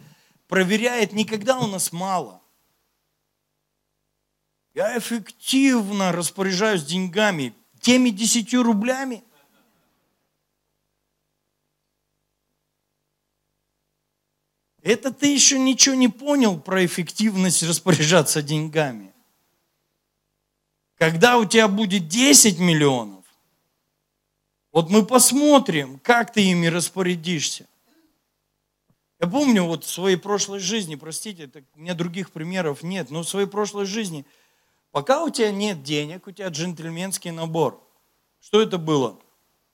проверяет 0.48 1.14
не 1.14 1.26
когда 1.26 1.58
у 1.58 1.68
нас 1.68 1.92
мало. 1.92 2.42
Я 4.74 4.98
эффективно 4.98 6.12
распоряжаюсь 6.12 6.84
деньгами, 6.84 7.56
теми 7.80 8.10
десятью 8.10 8.64
рублями. 8.64 9.24
Это 14.84 15.14
ты 15.14 15.34
еще 15.34 15.58
ничего 15.58 15.96
не 15.96 16.10
понял 16.10 16.60
про 16.60 16.86
эффективность 16.86 17.64
распоряжаться 17.64 18.42
деньгами. 18.42 19.14
Когда 20.98 21.38
у 21.38 21.46
тебя 21.46 21.70
будет 21.70 22.10
10 22.10 22.60
миллионов, 22.60 23.24
вот 24.74 24.90
мы 24.90 25.06
посмотрим, 25.06 26.00
как 26.00 26.34
ты 26.34 26.42
ими 26.42 26.68
распорядишься. 26.68 27.66
Я 29.22 29.28
помню 29.28 29.64
вот 29.64 29.86
в 29.86 29.90
своей 29.90 30.18
прошлой 30.18 30.60
жизни, 30.60 30.96
простите, 30.96 31.44
это, 31.44 31.64
у 31.76 31.80
меня 31.80 31.94
других 31.94 32.32
примеров 32.32 32.84
нет, 32.84 33.10
но 33.10 33.24
в 33.24 33.30
своей 33.30 33.48
прошлой 33.48 33.86
жизни, 33.86 34.26
пока 34.92 35.24
у 35.24 35.30
тебя 35.30 35.52
нет 35.52 35.82
денег, 35.82 36.28
у 36.28 36.32
тебя 36.32 36.50
джентльменский 36.50 37.32
набор. 37.32 37.82
Что 38.42 38.62
это 38.62 38.78
было? 38.78 39.18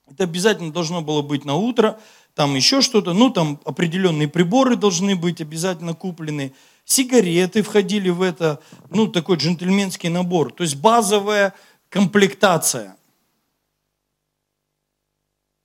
Это 0.06 0.24
обязательно 0.24 0.72
должно 0.72 1.02
было 1.02 1.22
быть 1.22 1.44
на 1.44 1.56
утро, 1.56 1.98
там 2.34 2.54
еще 2.54 2.80
что-то, 2.80 3.12
ну 3.12 3.30
там 3.30 3.60
определенные 3.64 4.28
приборы 4.28 4.76
должны 4.76 5.16
быть 5.16 5.40
обязательно 5.40 5.94
куплены, 5.94 6.52
сигареты 6.84 7.62
входили 7.62 8.08
в 8.10 8.22
это, 8.22 8.60
ну 8.90 9.08
такой 9.08 9.36
джентльменский 9.36 10.08
набор, 10.08 10.52
то 10.52 10.62
есть 10.62 10.76
базовая 10.76 11.54
комплектация. 11.88 12.96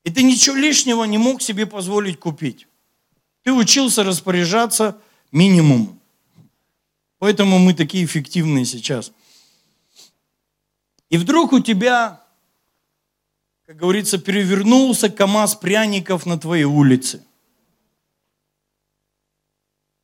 И 0.04 0.12
ты 0.12 0.22
ничего 0.22 0.56
лишнего 0.56 1.04
не 1.04 1.18
мог 1.18 1.42
себе 1.42 1.66
позволить 1.66 2.20
купить. 2.20 2.68
Ты 3.44 3.52
учился 3.52 4.04
распоряжаться 4.04 5.00
минимум. 5.32 6.00
Поэтому 7.20 7.58
мы 7.58 7.74
такие 7.74 8.06
эффективные 8.06 8.66
сейчас. 8.66 9.12
И 11.10 11.18
вдруг 11.18 11.54
у 11.54 11.60
тебя, 11.60 12.25
как 13.66 13.78
говорится, 13.78 14.18
перевернулся 14.18 15.10
КАМАЗ 15.10 15.56
пряников 15.56 16.26
на 16.26 16.40
твоей 16.40 16.66
улице. 16.66 17.24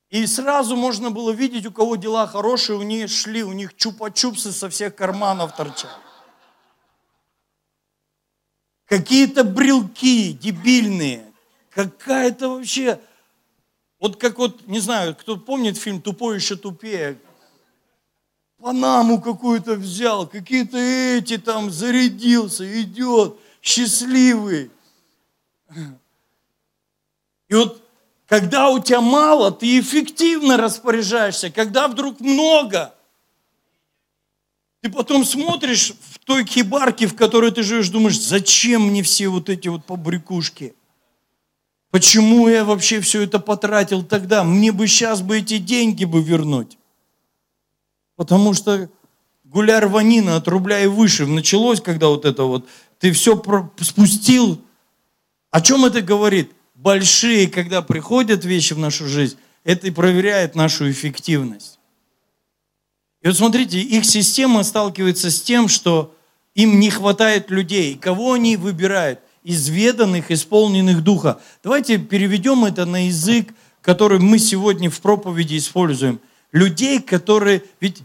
И 0.09 0.25
сразу 0.25 0.75
можно 0.75 1.11
было 1.11 1.31
видеть, 1.31 1.65
у 1.65 1.71
кого 1.71 1.95
дела 1.95 2.27
хорошие, 2.27 2.77
у 2.77 2.81
них 2.81 3.09
шли, 3.09 3.43
у 3.43 3.53
них 3.53 3.75
чупа-чупсы 3.75 4.51
со 4.51 4.69
всех 4.69 4.95
карманов 4.95 5.55
торчат 5.55 5.97
какие-то 8.91 9.45
брелки 9.45 10.33
дебильные, 10.33 11.23
какая-то 11.69 12.49
вообще, 12.49 12.99
вот 14.01 14.17
как 14.17 14.37
вот, 14.37 14.67
не 14.67 14.81
знаю, 14.81 15.15
кто 15.15 15.37
помнит 15.37 15.77
фильм 15.77 16.01
«Тупой 16.01 16.35
еще 16.35 16.57
тупее», 16.57 17.17
Панаму 18.59 19.21
какую-то 19.21 19.75
взял, 19.75 20.27
какие-то 20.27 20.77
эти 20.77 21.37
там 21.37 21.71
зарядился, 21.71 22.81
идет, 22.81 23.39
счастливый. 23.61 24.71
И 27.47 27.53
вот 27.53 27.81
когда 28.27 28.69
у 28.69 28.79
тебя 28.79 29.01
мало, 29.01 29.51
ты 29.51 29.79
эффективно 29.79 30.55
распоряжаешься. 30.55 31.51
Когда 31.51 31.89
вдруг 31.89 32.21
много, 32.21 32.95
ты 34.81 34.89
потом 34.89 35.25
смотришь 35.25 35.93
в 35.99 36.19
той 36.19 36.45
хибарке, 36.45 37.07
в 37.07 37.15
которой 37.15 37.51
ты 37.51 37.61
живешь, 37.61 37.89
думаешь, 37.89 38.17
зачем 38.19 38.87
мне 38.87 39.03
все 39.03 39.27
вот 39.27 39.49
эти 39.49 39.67
вот 39.67 39.85
побрякушки? 39.85 40.73
Почему 41.89 42.47
я 42.47 42.63
вообще 42.63 43.01
все 43.01 43.21
это 43.23 43.37
потратил 43.37 44.01
тогда? 44.01 44.45
Мне 44.45 44.71
бы 44.71 44.87
сейчас 44.87 45.21
бы 45.21 45.39
эти 45.39 45.57
деньги 45.57 46.05
бы 46.05 46.23
вернуть. 46.23 46.77
Потому 48.15 48.53
что 48.53 48.89
гуляй 49.43 49.81
рванина 49.81 50.37
от 50.37 50.47
рубля 50.47 50.79
и 50.79 50.87
выше 50.87 51.25
началось, 51.25 51.81
когда 51.81 52.07
вот 52.07 52.23
это 52.23 52.43
вот, 52.43 52.65
ты 53.01 53.11
все 53.11 53.41
спустил. 53.81 54.63
О 55.49 55.59
чем 55.59 55.85
это 55.85 56.01
говорит? 56.01 56.51
Большие, 56.75 57.47
когда 57.47 57.81
приходят 57.81 58.45
вещи 58.45 58.73
в 58.73 58.77
нашу 58.77 59.07
жизнь, 59.07 59.37
это 59.63 59.87
и 59.87 59.91
проверяет 59.91 60.55
нашу 60.55 60.89
эффективность. 60.89 61.79
И 63.21 63.27
вот 63.27 63.35
смотрите, 63.35 63.81
их 63.81 64.05
система 64.05 64.63
сталкивается 64.63 65.31
с 65.31 65.41
тем, 65.41 65.67
что 65.67 66.15
им 66.53 66.79
не 66.79 66.91
хватает 66.91 67.49
людей. 67.49 67.95
Кого 67.97 68.33
они 68.33 68.55
выбирают? 68.55 69.19
Изведанных, 69.43 70.29
исполненных 70.29 71.03
Духа. 71.03 71.39
Давайте 71.63 71.97
переведем 71.97 72.65
это 72.65 72.85
на 72.85 73.07
язык, 73.07 73.53
который 73.81 74.19
мы 74.19 74.37
сегодня 74.37 74.91
в 74.91 75.01
проповеди 75.01 75.57
используем. 75.57 76.19
Людей, 76.51 77.01
которые... 77.01 77.63
Ведь 77.79 78.03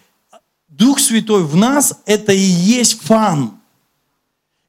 Дух 0.68 1.00
Святой 1.00 1.44
в 1.44 1.54
нас– 1.54 2.00
это 2.06 2.32
и 2.32 2.38
есть 2.38 3.02
фан. 3.02 3.56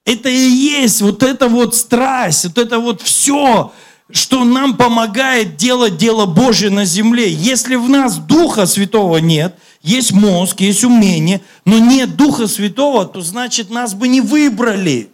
Это 0.07 0.29
и 0.29 0.49
есть 0.49 1.01
вот 1.01 1.21
эта 1.21 1.47
вот 1.47 1.75
страсть, 1.75 2.45
вот 2.45 2.57
это 2.57 2.79
вот 2.79 3.03
все, 3.03 3.71
что 4.09 4.43
нам 4.43 4.75
помогает 4.75 5.57
делать 5.57 5.97
дело 5.97 6.25
Божье 6.25 6.71
на 6.71 6.85
земле. 6.85 7.31
Если 7.31 7.75
в 7.75 7.87
нас 7.87 8.17
Духа 8.17 8.65
Святого 8.65 9.17
нет– 9.17 9.55
есть 9.87 10.11
мозг, 10.11 10.59
есть 10.59 10.83
умение, 10.83 11.41
но 11.63 11.79
нет 11.79 12.17
Духа 12.17 12.47
Святого, 12.47 13.05
то 13.05 13.21
значит 13.21 13.69
нас 13.69 13.93
бы 13.93 14.09
не 14.09 14.19
выбрали. 14.19 15.09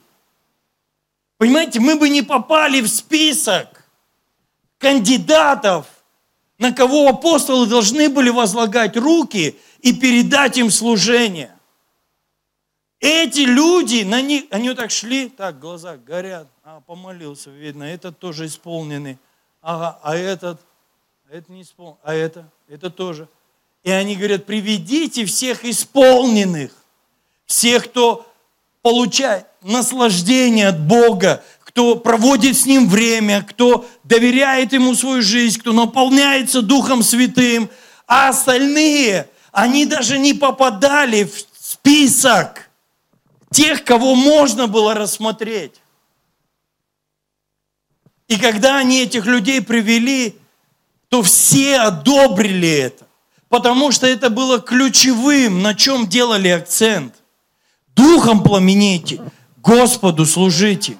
Понимаете, 1.38 1.80
мы 1.80 1.96
бы 1.96 2.10
не 2.10 2.24
попали 2.24 2.82
в 2.82 2.88
список 2.88 3.84
кандидатов, 4.80 5.86
на 6.58 6.72
кого 6.72 7.08
апостолы 7.08 7.68
должны 7.68 8.10
были 8.10 8.30
возлагать 8.30 8.98
руки 8.98 9.58
и 9.82 9.94
передать 9.94 10.58
им 10.58 10.72
служение. 10.72 11.52
Эти 13.04 13.42
люди, 13.42 14.04
на 14.04 14.22
них, 14.22 14.46
они 14.50 14.70
вот 14.70 14.78
так 14.78 14.90
шли, 14.90 15.28
так, 15.28 15.60
глаза 15.60 15.98
горят, 15.98 16.48
а, 16.64 16.80
помолился, 16.80 17.50
видно, 17.50 17.84
этот 17.84 18.18
тоже 18.18 18.46
исполненный, 18.46 19.18
ага, 19.62 20.00
а 20.02 20.16
этот, 20.16 20.62
а 21.30 21.36
это 21.36 21.52
не 21.52 21.64
исполнен, 21.64 21.98
а 22.02 22.14
это, 22.14 22.50
это 22.70 22.90
тоже. 22.90 23.28
И 23.84 23.92
они 23.92 24.16
говорят, 24.16 24.46
приведите 24.46 25.26
всех 25.26 25.66
исполненных, 25.66 26.72
всех, 27.46 27.90
кто 27.90 28.26
получает 28.82 29.48
наслаждение 29.62 30.70
от 30.70 30.80
Бога, 30.80 31.44
кто 31.60 31.98
проводит 31.98 32.58
с 32.58 32.66
Ним 32.66 32.88
время, 32.88 33.42
кто 33.44 33.86
доверяет 34.06 34.72
Ему 34.72 34.96
свою 34.96 35.22
жизнь, 35.22 35.60
кто 35.60 35.74
наполняется 35.74 36.62
Духом 36.62 37.04
Святым, 37.04 37.70
а 38.08 38.30
остальные, 38.30 39.28
они 39.52 39.86
даже 39.86 40.18
не 40.18 40.34
попадали 40.34 41.26
в 41.26 41.34
список 41.60 42.70
тех, 43.54 43.84
кого 43.84 44.16
можно 44.16 44.68
было 44.68 44.94
рассмотреть. 44.94 45.82
И 48.28 48.38
когда 48.38 48.78
они 48.78 49.02
этих 49.02 49.26
людей 49.26 49.62
привели, 49.62 50.36
то 51.10 51.22
все 51.22 51.78
одобрили 51.80 52.70
это, 52.70 53.06
потому 53.50 53.92
что 53.92 54.08
это 54.08 54.30
было 54.30 54.60
ключевым, 54.60 55.62
на 55.62 55.76
чем 55.76 56.08
делали 56.08 56.48
акцент. 56.48 57.14
Духом 57.96 58.42
пламенейте, 58.42 59.22
Господу 59.58 60.26
служите. 60.26 60.98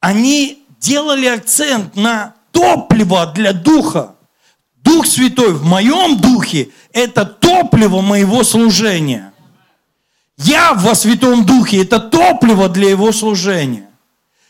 Они 0.00 0.62
делали 0.78 1.26
акцент 1.26 1.96
на 1.96 2.34
топливо 2.52 3.26
для 3.26 3.52
духа. 3.52 4.14
Дух 4.82 5.06
Святой 5.06 5.54
в 5.54 5.64
моем 5.64 6.18
духе– 6.18 6.70
это 6.92 7.24
топливо 7.24 8.00
моего 8.00 8.44
служения. 8.44 9.29
Я 10.42 10.72
во 10.72 10.94
Святом 10.94 11.44
Духе– 11.44 11.82
это 11.82 12.00
топливо 12.00 12.70
для 12.70 12.88
его 12.88 13.12
служения. 13.12 13.90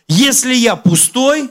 Если 0.07 0.55
я 0.55 0.77
пустой, 0.77 1.51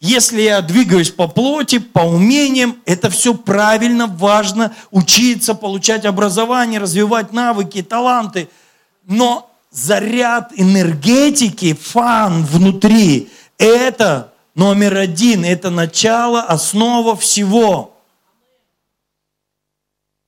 если 0.00 0.42
я 0.42 0.60
двигаюсь 0.60 1.10
по 1.10 1.28
плоти, 1.28 1.78
по 1.78 2.00
умениям, 2.00 2.82
это 2.84 3.10
все 3.10 3.32
правильно, 3.32 4.08
важно, 4.08 4.74
учиться, 4.90 5.54
получать 5.54 6.04
образование, 6.04 6.80
развивать 6.80 7.32
навыки, 7.32 7.80
таланты. 7.80 8.48
Но 9.04 9.48
заряд 9.70 10.52
энергетики, 10.56 11.72
фан 11.72 12.44
внутри, 12.44 13.30
это 13.56 14.32
номер 14.56 14.96
один, 14.96 15.44
это 15.44 15.70
начало, 15.70 16.42
основа 16.42 17.14
всего. 17.14 17.96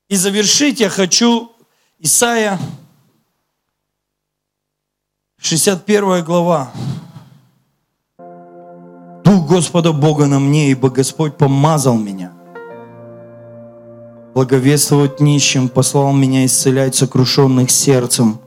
И 0.08 0.14
завершить 0.14 0.78
я 0.78 0.88
хочу 0.88 1.50
Исайя 1.98 2.60
61 5.40 6.24
глава. 6.24 6.72
Дух 9.24 9.48
Господа 9.48 9.92
Бога 9.92 10.26
на 10.26 10.40
мне, 10.40 10.72
ибо 10.72 10.90
Господь 10.90 11.36
помазал 11.36 11.96
меня. 11.96 12.32
Благовествовать 14.34 15.20
нищим, 15.20 15.68
послал 15.68 16.12
меня 16.12 16.44
исцелять 16.44 16.96
сокрушенных 16.96 17.70
сердцем, 17.70 18.40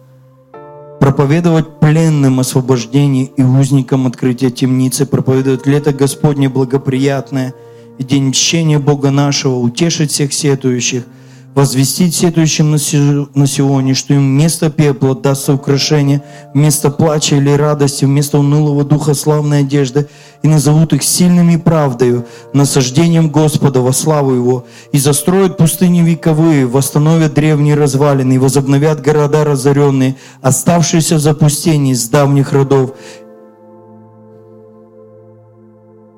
проповедовать 1.00 1.80
пленным 1.80 2.42
освобождение 2.42 3.26
и 3.38 3.42
узникам 3.42 4.06
открытие 4.06 4.52
темницы, 4.52 5.06
проповедовать 5.06 5.66
лето 5.66 5.94
Господне 5.94 6.50
благоприятное 6.50 7.54
и 8.00 8.04
день 8.04 8.30
мщения 8.30 8.80
Бога 8.80 9.12
нашего, 9.12 9.56
утешить 9.56 10.12
всех 10.12 10.34
сетующих– 10.34 11.06
возвестить 11.54 12.16
сетующим 12.16 12.72
на 12.72 13.48
Сионе, 13.48 13.94
что 13.94 14.14
им 14.14 14.22
вместо 14.22 14.70
пепла 14.70 15.16
дастся 15.16 15.54
украшение, 15.54 16.24
вместо 16.54 16.90
плача 16.90 17.36
или 17.36 17.50
радости, 17.52 18.06
вместо 18.06 18.40
унылого 18.40 18.84
духа 18.84 19.14
славной 19.14 19.60
одежды, 19.60 20.08
и 20.44 20.48
назовут 20.48 20.94
их 20.94 21.04
сильными 21.04 21.58
правдою, 21.58 22.26
насаждением 22.54 23.30
Господа 23.30 23.82
во 23.82 23.94
славу 23.94 24.34
Его, 24.34 24.66
и 24.92 24.98
застроят 24.98 25.58
пустыни 25.58 26.02
вековые, 26.02 26.66
восстановят 26.66 27.34
древние 27.34 27.76
развалины, 27.76 28.34
и 28.34 28.40
возобновят 28.40 29.02
города 29.02 29.44
разоренные, 29.44 30.16
оставшиеся 30.42 31.16
в 31.16 31.20
запустении 31.20 31.94
с 31.94 32.10
давних 32.10 32.54
родов, 32.54 32.92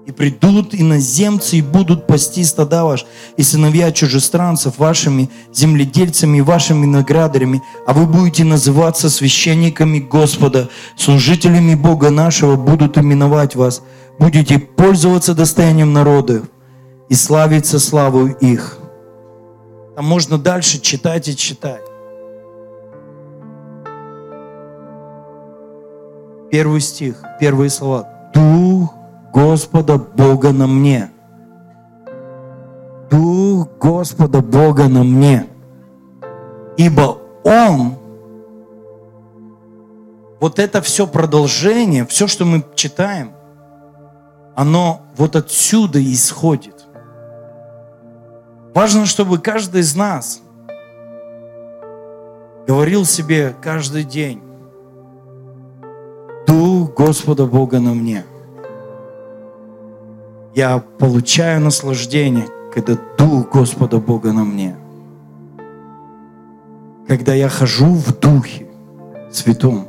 И 0.05 0.11
придут 0.11 0.75
иноземцы 0.75 1.57
и 1.57 1.61
будут 1.61 2.07
пасти 2.07 2.43
стада 2.43 2.83
ваш, 2.83 3.05
и 3.37 3.43
сыновья 3.43 3.91
чужестранцев 3.91 4.77
вашими 4.77 5.29
земледельцами 5.53 6.39
и 6.39 6.41
вашими 6.41 6.83
виноградарями, 6.83 7.61
а 7.87 7.93
вы 7.93 8.05
будете 8.05 8.43
называться 8.43 9.09
священниками 9.09 9.99
Господа, 9.99 10.69
служителями 10.97 11.75
Бога 11.75 12.09
нашего 12.09 12.57
будут 12.57 12.97
именовать 12.97 13.55
вас, 13.55 13.81
будете 14.19 14.59
пользоваться 14.59 15.33
достоянием 15.33 15.93
народа 15.93 16.43
и 17.07 17.15
славиться 17.15 17.79
славу 17.79 18.27
их. 18.27 18.79
Там 19.95 20.05
можно 20.05 20.37
дальше 20.37 20.81
читать 20.81 21.29
и 21.29 21.35
читать. 21.35 21.83
Первый 26.51 26.81
стих, 26.81 27.23
первые 27.39 27.69
слова. 27.69 28.09
Дух 28.33 28.93
Господа 29.33 29.97
Бога 29.97 30.51
на 30.51 30.67
мне. 30.67 31.09
Дух 33.09 33.67
Господа 33.79 34.41
Бога 34.41 34.87
на 34.87 35.03
мне. 35.03 35.47
Ибо 36.77 37.17
Он, 37.43 37.95
вот 40.39 40.59
это 40.59 40.83
все 40.83 41.07
продолжение, 41.07 42.05
все, 42.05 42.27
что 42.27 42.45
мы 42.45 42.63
читаем, 42.75 43.31
оно 44.55 45.01
вот 45.17 45.35
отсюда 45.35 45.99
исходит. 45.99 46.85
Важно, 48.75 49.07
чтобы 49.07 49.39
каждый 49.39 49.81
из 49.81 49.95
нас 49.95 50.41
говорил 52.67 53.03
себе 53.03 53.55
каждый 53.61 54.03
день, 54.03 54.43
Дух 56.45 56.93
Господа 56.93 57.47
Бога 57.47 57.79
на 57.79 57.95
мне– 57.95 58.25
я 60.55 60.79
получаю 60.79 61.61
наслаждение, 61.61 62.47
когда 62.73 62.97
Дух 63.17 63.51
Господа 63.51 63.97
Бога 63.97 64.33
на 64.33 64.43
мне. 64.43 64.75
Когда 67.07 67.33
я 67.33 67.49
хожу 67.49 67.87
в 67.87 68.19
Духе 68.19 68.67
Святом. 69.31 69.87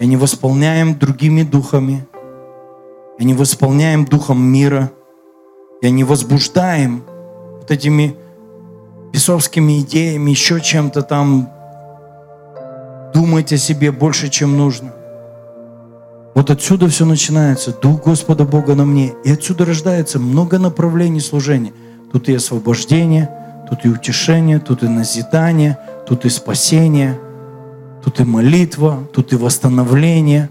Я 0.00 0.06
не 0.06 0.16
восполняем 0.16 0.98
другими 0.98 1.44
духами. 1.44 2.04
Я 3.18 3.24
не 3.24 3.34
восполняем 3.34 4.04
духом 4.04 4.42
мира. 4.42 4.90
Я 5.80 5.90
не 5.90 6.02
возбуждаем 6.02 7.04
вот 7.60 7.70
этими 7.70 8.16
бесовскими 9.12 9.80
идеями, 9.80 10.30
еще 10.30 10.60
чем-то 10.60 11.02
там, 11.02 11.48
думать 13.14 13.52
о 13.52 13.56
себе 13.56 13.92
больше, 13.92 14.28
чем 14.30 14.56
нужно. 14.56 14.92
Вот 16.34 16.50
отсюда 16.50 16.88
все 16.88 17.04
начинается. 17.04 17.72
Дух 17.72 18.04
Господа 18.04 18.44
Бога 18.44 18.74
на 18.74 18.84
мне. 18.84 19.12
И 19.24 19.30
отсюда 19.30 19.66
рождается 19.66 20.18
много 20.18 20.58
направлений 20.58 21.20
служения. 21.20 21.72
Тут 22.10 22.28
и 22.28 22.34
освобождение, 22.34 23.30
тут 23.68 23.84
и 23.84 23.88
утешение, 23.88 24.58
тут 24.58 24.82
и 24.82 24.88
назидание, 24.88 25.78
тут 26.06 26.24
и 26.24 26.28
спасение, 26.28 27.18
тут 28.02 28.20
и 28.20 28.24
молитва, 28.24 29.00
тут 29.12 29.32
и 29.32 29.36
восстановление. 29.36 30.50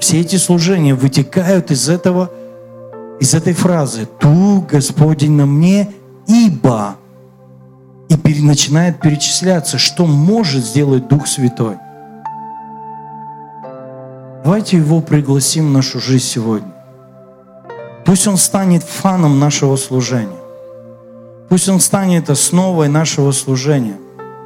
Все 0.00 0.20
эти 0.20 0.36
служения 0.36 0.94
вытекают 0.94 1.70
из 1.70 1.88
этого, 1.88 2.30
из 3.20 3.34
этой 3.34 3.52
фразы 3.52 4.08
«Дух 4.20 4.66
Господень 4.66 5.32
на 5.32 5.46
мне, 5.46 5.90
ибо» 6.26 6.96
и 8.08 8.42
начинает 8.42 9.00
перечисляться, 9.00 9.78
что 9.78 10.06
может 10.06 10.64
сделать 10.64 11.08
Дух 11.08 11.26
Святой– 11.26 11.76
Давайте 14.44 14.76
его 14.76 15.00
пригласим 15.00 15.68
в 15.68 15.72
нашу 15.72 16.00
жизнь 16.00 16.24
сегодня. 16.24 16.72
Пусть 18.04 18.26
он 18.26 18.36
станет 18.36 18.82
фаном 18.82 19.38
нашего 19.38 19.76
служения. 19.76 20.40
Пусть 21.48 21.68
он 21.68 21.78
станет 21.78 22.28
основой 22.28 22.88
нашего 22.88 23.30
служения. 23.30 23.98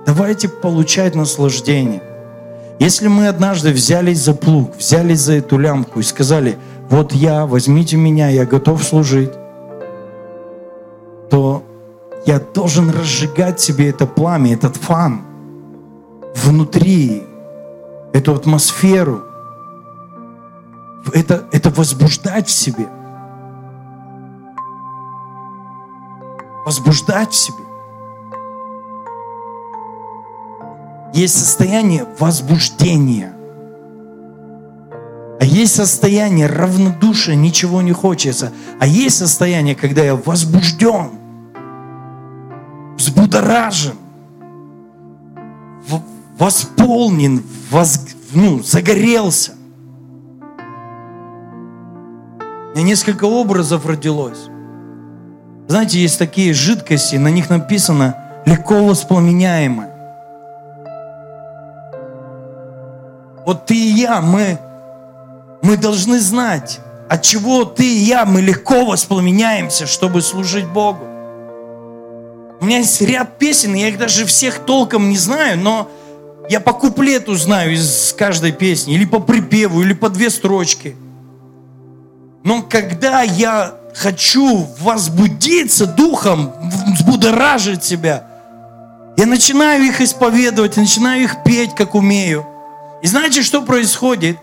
Давайте 0.05 0.49
получать 0.49 1.15
наслаждение. 1.15 2.03
Если 2.79 3.09
мы 3.09 3.29
однажды 3.29 3.73
взялись 3.73 4.19
за 4.19 4.35
плуг, 4.35 4.77
взялись 4.77 5.21
за 5.21 5.35
эту 5.35 5.57
лямку 5.57 6.01
и 6.01 6.03
сказали, 6.03 6.59
вот 6.91 7.13
я, 7.13 7.47
возьмите 7.47 7.97
меня, 7.97 8.29
я 8.29 8.45
готов 8.45 8.85
служить, 8.85 9.33
то 11.31 11.65
я 12.27 12.39
должен 12.39 12.91
разжигать 12.91 13.61
себе 13.61 13.89
это 13.89 14.07
пламя, 14.07 14.53
этот 14.53 14.77
фан 14.77 15.23
внутри, 16.35 17.23
эту 18.13 18.35
атмосферу, 18.35 19.23
это, 21.13 21.49
это 21.53 21.71
возбуждать 21.71 22.49
в 22.49 22.53
себе. 22.53 22.89
Возбуждать 26.65 27.33
в 27.33 27.37
себе. 27.37 27.65
Есть 31.15 31.39
состояние 31.39 32.07
возбуждения. 32.19 33.33
А 35.41 35.45
есть 35.45 35.75
состояние 35.75 36.47
равнодушия, 36.47 37.35
ничего 37.35 37.83
не 37.83 37.93
хочется. 37.93 38.53
А 38.81 38.87
есть 38.87 39.17
состояние, 39.17 39.75
когда 39.75 40.03
я 40.03 40.17
возбужден, 40.17 41.11
взбудоражен, 42.97 43.97
восполнен, 46.39 47.43
воз, 47.71 48.01
ну, 48.33 48.63
загорелся. 48.63 49.53
Меня 52.77 52.89
несколько 52.89 53.25
образов 53.25 53.87
родилось. 53.87 54.51
Знаете, 55.67 55.99
есть 55.99 56.19
такие 56.19 56.53
жидкости, 56.53 57.17
на 57.17 57.29
них 57.29 57.49
написано 57.49 58.43
легко 58.45 58.85
воспламеняемое. 58.85 59.91
Вот 63.47 63.65
ты 63.65 63.75
и 63.75 63.93
я, 63.93 64.21
мы, 64.21 64.59
мы 65.63 65.79
должны 65.79 66.21
знать, 66.21 66.81
от 67.09 67.23
чего 67.23 67.65
ты 67.65 67.83
и 67.83 68.01
я, 68.01 68.27
мы 68.27 68.43
легко 68.43 68.85
воспламеняемся, 68.85 69.87
чтобы 69.87 70.21
служить 70.21 70.67
Богу. 70.67 71.07
У 72.61 72.65
меня 72.67 72.79
есть 72.79 73.01
ряд 73.01 73.39
песен, 73.39 73.73
я 73.73 73.89
их 73.89 73.97
даже 73.97 74.27
всех 74.27 74.59
толком 74.67 75.09
не 75.09 75.17
знаю, 75.17 75.59
но 75.59 75.91
я 76.51 76.61
по 76.61 76.75
куплету 76.75 77.37
знаю 77.37 77.73
из 77.73 78.15
каждой 78.19 78.53
песни, 78.53 78.95
или 78.95 79.07
по 79.07 79.19
припеву, 79.19 79.81
или 79.81 79.95
по 79.95 80.11
две 80.11 80.29
строчки. 80.29 80.95
Но 82.47 82.63
когда 82.63 83.23
я 83.23 83.75
хочу 83.93 84.69
возбудиться 84.79 85.85
духом, 85.85 86.53
взбудоражить 86.95 87.83
себя, 87.83 88.23
я 89.17 89.27
начинаю 89.27 89.83
их 89.83 90.01
исповедовать, 90.01 90.77
начинаю 90.77 91.25
их 91.25 91.43
петь, 91.45 91.75
как 91.75 91.97
умею. 91.97 92.47
И 93.03 93.09
знаете, 93.09 93.43
что 93.43 93.63
происходит? 93.63 94.39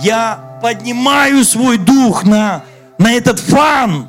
Я 0.00 0.58
поднимаю 0.62 1.44
свой 1.44 1.76
дух 1.76 2.24
на, 2.24 2.64
на 2.96 3.12
этот 3.12 3.40
фан. 3.40 4.08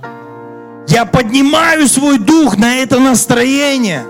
Я 0.87 1.03
поднимаю 1.03 1.89
свой 1.89 2.19
дух 2.19 2.55
на 2.55 2.77
это 2.77 2.99
настроение. 2.99 4.05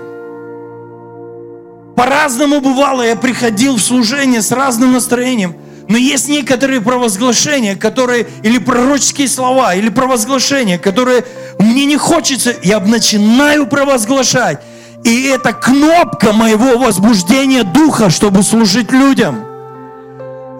По-разному 1.96 2.60
бывало, 2.60 3.02
я 3.02 3.16
приходил 3.16 3.74
в 3.74 3.82
служение 3.82 4.40
с 4.40 4.52
разным 4.52 4.92
настроением. 4.92 5.56
Но 5.90 5.96
есть 5.96 6.28
некоторые 6.28 6.80
провозглашения, 6.80 7.74
которые, 7.74 8.28
или 8.44 8.58
пророческие 8.58 9.26
слова, 9.26 9.74
или 9.74 9.88
провозглашения, 9.88 10.78
которые 10.78 11.24
мне 11.58 11.84
не 11.84 11.96
хочется, 11.96 12.54
я 12.62 12.78
начинаю 12.78 13.66
провозглашать. 13.66 14.60
И 15.02 15.24
это 15.24 15.52
кнопка 15.52 16.32
моего 16.32 16.78
возбуждения 16.78 17.64
духа, 17.64 18.08
чтобы 18.08 18.44
служить 18.44 18.92
людям. 18.92 19.44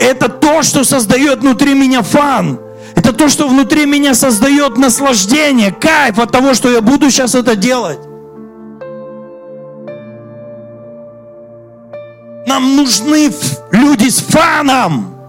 Это 0.00 0.28
то, 0.28 0.64
что 0.64 0.82
создает 0.82 1.42
внутри 1.42 1.74
меня 1.74 2.02
фан. 2.02 2.58
Это 2.96 3.12
то, 3.12 3.28
что 3.28 3.46
внутри 3.46 3.86
меня 3.86 4.14
создает 4.14 4.78
наслаждение, 4.78 5.70
кайф 5.70 6.18
от 6.18 6.32
того, 6.32 6.54
что 6.54 6.68
я 6.68 6.80
буду 6.80 7.08
сейчас 7.08 7.36
это 7.36 7.54
делать. 7.54 8.00
Нам 12.48 12.74
нужны 12.74 13.30
люди 13.70 14.08
с 14.08 14.18
фаном. 14.18 15.19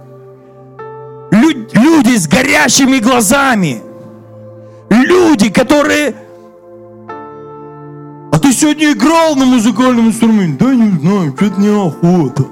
Люди 1.31 2.17
с 2.17 2.27
горящими 2.27 2.99
глазами. 2.99 3.81
Люди, 4.89 5.49
которые... 5.49 6.13
А 8.31 8.39
ты 8.39 8.51
сегодня 8.51 8.91
играл 8.91 9.35
на 9.35 9.45
музыкальном 9.45 10.07
инструменте? 10.07 10.65
Да 10.65 10.75
не 10.75 10.89
знаю, 10.99 11.33
что-то 11.35 11.59
неохота. 11.61 12.45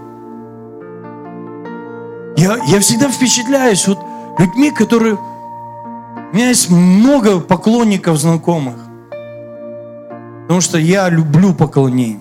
Я, 2.38 2.58
я 2.68 2.80
всегда 2.80 3.10
впечатляюсь 3.10 3.86
вот 3.88 4.00
людьми, 4.40 4.72
которые... 4.72 5.16
У 5.16 6.36
меня 6.36 6.48
есть 6.48 6.70
много 6.70 7.40
поклонников 7.40 8.18
знакомых. 8.18 8.76
Потому 10.44 10.62
что 10.62 10.78
я 10.78 11.10
люблю 11.10 11.54
поклонение. 11.54 12.20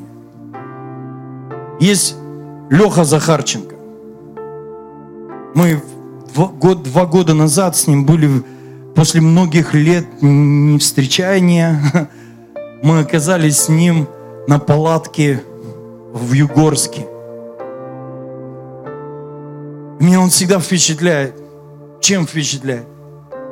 Есть 1.78 2.16
Леха 2.68 3.04
Захарченко. 3.04 3.76
Мы 5.54 5.80
год, 6.34 6.82
два 6.82 7.06
года 7.06 7.34
назад 7.34 7.76
с 7.76 7.86
ним 7.86 8.04
были, 8.04 8.42
после 8.94 9.20
многих 9.20 9.74
лет 9.74 10.06
не 10.22 10.78
встречания, 10.78 12.10
мы 12.82 13.00
оказались 13.00 13.58
с 13.58 13.68
ним 13.68 14.08
на 14.46 14.58
палатке 14.58 15.42
в 16.12 16.32
Югорске. 16.32 17.06
Меня 20.00 20.20
он 20.20 20.30
всегда 20.30 20.60
впечатляет. 20.60 21.34
Чем 22.00 22.26
впечатляет? 22.26 22.86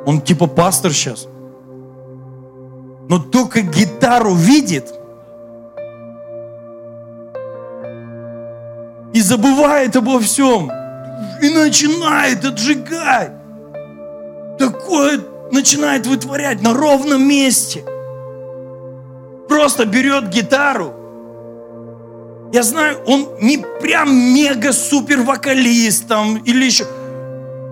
Он 0.05 0.21
типа 0.21 0.47
пастор 0.47 0.93
сейчас. 0.93 1.27
Но 3.09 3.19
только 3.19 3.61
гитару 3.61 4.33
видит 4.33 4.93
и 9.13 9.21
забывает 9.21 9.95
обо 9.95 10.19
всем. 10.19 10.71
И 11.41 11.49
начинает 11.49 12.43
отжигать. 12.45 13.31
Такое 14.57 15.19
начинает 15.51 16.07
вытворять 16.07 16.61
на 16.61 16.73
ровном 16.73 17.27
месте. 17.27 17.83
Просто 19.47 19.85
берет 19.85 20.29
гитару 20.29 20.97
я 22.53 22.63
знаю, 22.63 22.99
он 23.05 23.27
не 23.41 23.57
прям 23.81 24.15
мега-супер 24.15 25.21
вокалист 25.21 26.07
там 26.07 26.37
или 26.37 26.65
еще. 26.65 26.85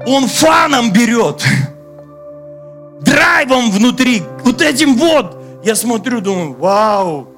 Он 0.06 0.28
фаном 0.28 0.92
берет. 0.92 1.44
Драйвом 3.02 3.72
внутри. 3.72 4.24
Вот 4.44 4.62
этим 4.62 4.96
вот. 4.98 5.42
Я 5.64 5.76
смотрю, 5.76 6.20
думаю, 6.20 6.54
вау. 6.54 7.30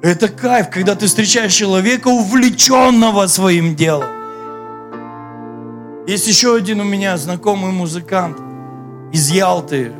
Это 0.00 0.28
кайф, 0.28 0.70
когда 0.70 0.94
ты 0.94 1.06
встречаешь 1.06 1.52
человека, 1.52 2.08
увлеченного 2.08 3.26
своим 3.26 3.74
делом. 3.74 4.17
Есть 6.08 6.26
еще 6.26 6.56
один 6.56 6.80
у 6.80 6.84
меня 6.84 7.18
знакомый 7.18 7.70
музыкант 7.70 8.38
из 9.12 9.28
Ялты. 9.28 9.92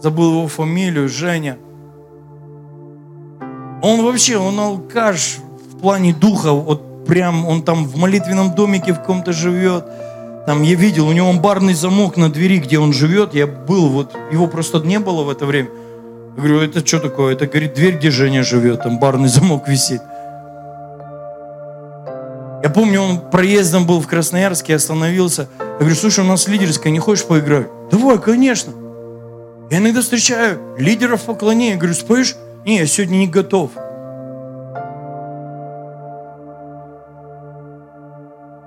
Забыл 0.00 0.30
его 0.30 0.46
фамилию, 0.46 1.08
Женя. 1.08 1.58
Он 3.82 4.04
вообще, 4.04 4.38
он 4.38 4.60
алкаш, 4.60 5.38
в 5.72 5.80
плане 5.80 6.14
духа, 6.14 6.52
вот 6.52 7.04
прям 7.06 7.44
он 7.44 7.62
там 7.62 7.86
в 7.86 7.96
молитвенном 7.96 8.54
домике 8.54 8.92
в 8.92 9.02
ком-то 9.02 9.32
живет. 9.32 9.84
Там 10.46 10.62
я 10.62 10.76
видел, 10.76 11.08
у 11.08 11.12
него 11.12 11.32
барный 11.32 11.74
замок 11.74 12.16
на 12.16 12.30
двери, 12.30 12.58
где 12.58 12.78
он 12.78 12.92
живет. 12.92 13.34
Я 13.34 13.48
был, 13.48 13.88
вот 13.88 14.16
его 14.30 14.46
просто 14.46 14.78
не 14.78 15.00
было 15.00 15.24
в 15.24 15.30
это 15.30 15.44
время. 15.44 15.70
Я 16.36 16.40
говорю, 16.40 16.60
это 16.60 16.86
что 16.86 17.00
такое? 17.00 17.34
Это, 17.34 17.48
говорит, 17.48 17.74
дверь, 17.74 17.96
где 17.96 18.12
Женя 18.12 18.44
живет, 18.44 18.84
там 18.84 19.00
барный 19.00 19.28
замок 19.28 19.66
висит. 19.66 20.02
Я 22.66 22.72
помню, 22.72 23.00
он 23.00 23.20
проездом 23.20 23.86
был 23.86 24.00
в 24.00 24.08
Красноярске, 24.08 24.74
остановился. 24.74 25.48
Я 25.60 25.76
говорю, 25.78 25.94
слушай, 25.94 26.24
у 26.24 26.26
нас 26.26 26.48
лидерская, 26.48 26.92
не 26.92 26.98
хочешь 26.98 27.24
поиграть? 27.24 27.68
Давай, 27.92 28.18
конечно. 28.18 28.72
Я 29.70 29.78
иногда 29.78 30.00
встречаю 30.00 30.58
лидеров 30.76 31.22
поклонения. 31.22 31.76
Говорю, 31.76 31.94
споешь? 31.94 32.34
Не, 32.64 32.78
я 32.78 32.86
сегодня 32.86 33.18
не 33.18 33.28
готов. 33.28 33.70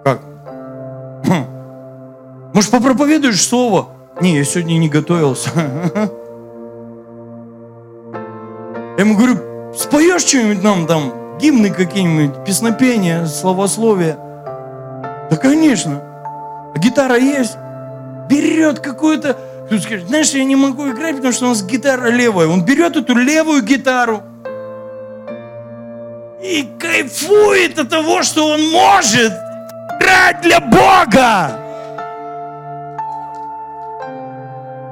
Может, 2.54 2.72
попроповедуешь 2.72 3.46
слово? 3.46 3.90
Не, 4.22 4.38
я 4.38 4.46
сегодня 4.46 4.76
не 4.76 4.88
готовился. 4.88 5.50
Я 8.98 9.04
ему 9.04 9.18
говорю, 9.18 9.40
споешь 9.78 10.22
что-нибудь 10.22 10.64
нам 10.64 10.88
там, 10.88 11.12
гимны 11.40 11.70
какие-нибудь, 11.70 12.44
песнопения, 12.46 13.26
словословия? 13.26 14.18
Да, 15.30 15.38
конечно. 15.38 16.02
А 16.76 16.78
гитара 16.78 17.18
есть? 17.18 17.58
Берет 18.30 18.80
какую-то... 18.80 19.38
Кто 19.66 19.80
скажет, 19.80 20.08
знаешь, 20.08 20.32
я 20.32 20.44
не 20.44 20.56
могу 20.56 20.90
играть, 20.90 21.18
потому 21.18 21.34
что 21.34 21.46
у 21.46 21.50
нас 21.50 21.64
гитара 21.64 22.10
левая. 22.10 22.48
Он 22.48 22.66
берет 22.66 22.96
эту 22.96 23.16
левую 23.16 23.62
гитару 23.64 24.24
и 26.42 26.68
кайфует 26.80 27.78
от 27.78 27.90
того, 27.90 28.24
что 28.24 28.48
он 28.48 28.70
может 28.70 29.34
играть 30.00 30.42
для 30.42 30.60
Бога. 30.60 31.60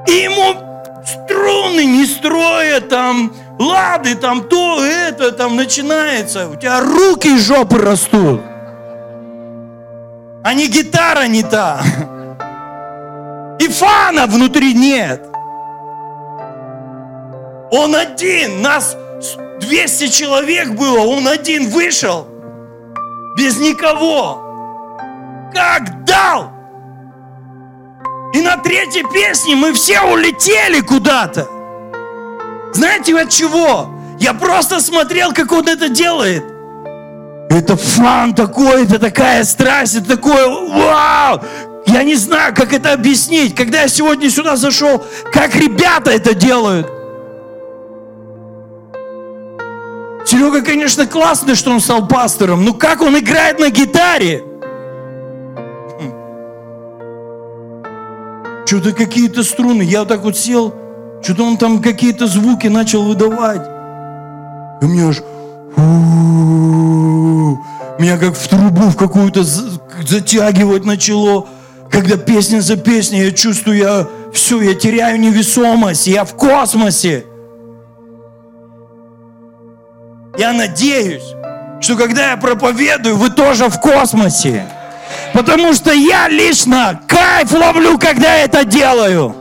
И 0.06 0.12
ему 0.12 0.54
струны 1.04 1.84
не 1.84 2.06
строят, 2.06 2.88
там, 2.88 3.32
лады, 3.58 4.14
там, 4.14 4.44
то, 4.44 4.82
это, 4.84 5.32
там 5.32 5.56
начинается. 5.56 6.48
У 6.48 6.56
тебя 6.56 6.80
руки 6.80 7.34
из 7.34 7.46
жопы 7.46 7.78
растут. 7.78 8.40
А 10.44 10.54
не 10.54 10.68
гитара 10.68 11.26
не 11.26 11.42
та. 11.42 11.80
И 13.58 13.68
фана 13.68 14.26
внутри 14.26 14.72
нет. 14.74 15.22
Он 17.70 17.94
один, 17.94 18.62
нас 18.62 18.96
200 19.60 20.08
человек 20.08 20.70
было, 20.70 21.00
он 21.00 21.28
один 21.28 21.68
вышел, 21.68 22.26
без 23.36 23.58
никого. 23.58 24.44
Как 25.52 26.04
дал? 26.04 26.52
И 28.32 28.40
на 28.40 28.56
третьей 28.58 29.04
песне 29.12 29.56
мы 29.56 29.72
все 29.72 30.00
улетели 30.02 30.80
куда-то. 30.80 31.57
Знаете 32.72 33.18
от 33.18 33.30
чего? 33.30 33.90
Я 34.18 34.34
просто 34.34 34.80
смотрел, 34.80 35.32
как 35.32 35.52
он 35.52 35.68
это 35.68 35.88
делает. 35.88 36.44
Это 37.50 37.76
фан 37.76 38.34
такой, 38.34 38.84
это 38.84 38.98
такая 38.98 39.44
страсть, 39.44 39.94
это 39.94 40.16
такое 40.16 40.46
вау! 40.46 41.40
Я 41.86 42.02
не 42.02 42.14
знаю, 42.14 42.54
как 42.54 42.74
это 42.74 42.92
объяснить. 42.92 43.54
Когда 43.54 43.82
я 43.82 43.88
сегодня 43.88 44.30
сюда 44.30 44.56
зашел, 44.56 45.02
как 45.32 45.54
ребята 45.56 46.10
это 46.10 46.34
делают. 46.34 46.86
Серега, 50.26 50.60
конечно, 50.60 51.06
классный, 51.06 51.54
что 51.54 51.70
он 51.70 51.80
стал 51.80 52.06
пастором, 52.06 52.64
но 52.64 52.74
как 52.74 53.00
он 53.00 53.18
играет 53.18 53.58
на 53.58 53.70
гитаре? 53.70 54.44
что-то 58.68 58.92
какие-то 58.92 59.42
струны. 59.44 59.82
Я 59.82 60.00
вот 60.00 60.08
так 60.08 60.20
вот 60.20 60.36
сел, 60.36 60.74
что-то 61.22 61.44
он 61.44 61.56
там 61.56 61.82
какие-то 61.82 62.26
звуки 62.26 62.68
начал 62.68 63.04
выдавать. 63.04 63.62
И 64.80 64.84
у 64.84 64.88
меня 64.88 65.08
аж... 65.08 65.22
Меня 67.98 68.16
как 68.16 68.36
в 68.36 68.48
трубу 68.48 68.82
в 68.82 68.96
какую-то 68.96 69.42
затягивать 69.42 70.84
начало. 70.84 71.48
Когда 71.90 72.16
песня 72.16 72.60
за 72.60 72.76
песней, 72.76 73.24
я 73.24 73.32
чувствую, 73.32 73.78
я 73.78 74.06
все, 74.32 74.60
я 74.60 74.74
теряю 74.74 75.18
невесомость, 75.18 76.06
я 76.06 76.24
в 76.24 76.34
космосе. 76.34 77.24
Я 80.38 80.52
надеюсь, 80.52 81.34
что 81.80 81.96
когда 81.96 82.30
я 82.30 82.36
проповедую, 82.36 83.16
вы 83.16 83.30
тоже 83.30 83.68
в 83.68 83.80
космосе. 83.80 84.66
Потому 85.32 85.72
что 85.72 85.92
я 85.92 86.28
лично 86.28 87.00
кайф 87.08 87.52
ловлю, 87.52 87.98
когда 87.98 88.36
это 88.36 88.64
делаю. 88.64 89.34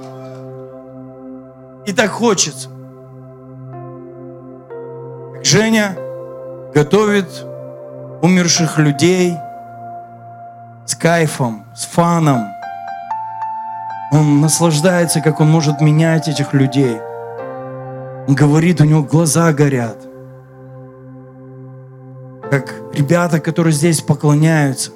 И 1.87 1.93
так 1.93 2.11
хочется. 2.11 2.67
Женя 5.41 5.97
готовит 6.75 7.29
умерших 8.21 8.77
людей 8.77 9.33
с 10.85 10.95
кайфом, 10.95 11.65
с 11.73 11.85
фаном. 11.85 12.41
Он 14.11 14.41
наслаждается, 14.41 15.21
как 15.21 15.39
он 15.39 15.49
может 15.49 15.79
менять 15.79 16.27
этих 16.27 16.53
людей. 16.53 16.97
Он 18.27 18.35
говорит, 18.35 18.81
у 18.81 18.83
него 18.83 19.03
глаза 19.03 19.53
горят. 19.53 19.97
Как 22.51 22.73
ребята, 22.93 23.39
которые 23.39 23.71
здесь 23.71 24.01
поклоняются. 24.01 24.91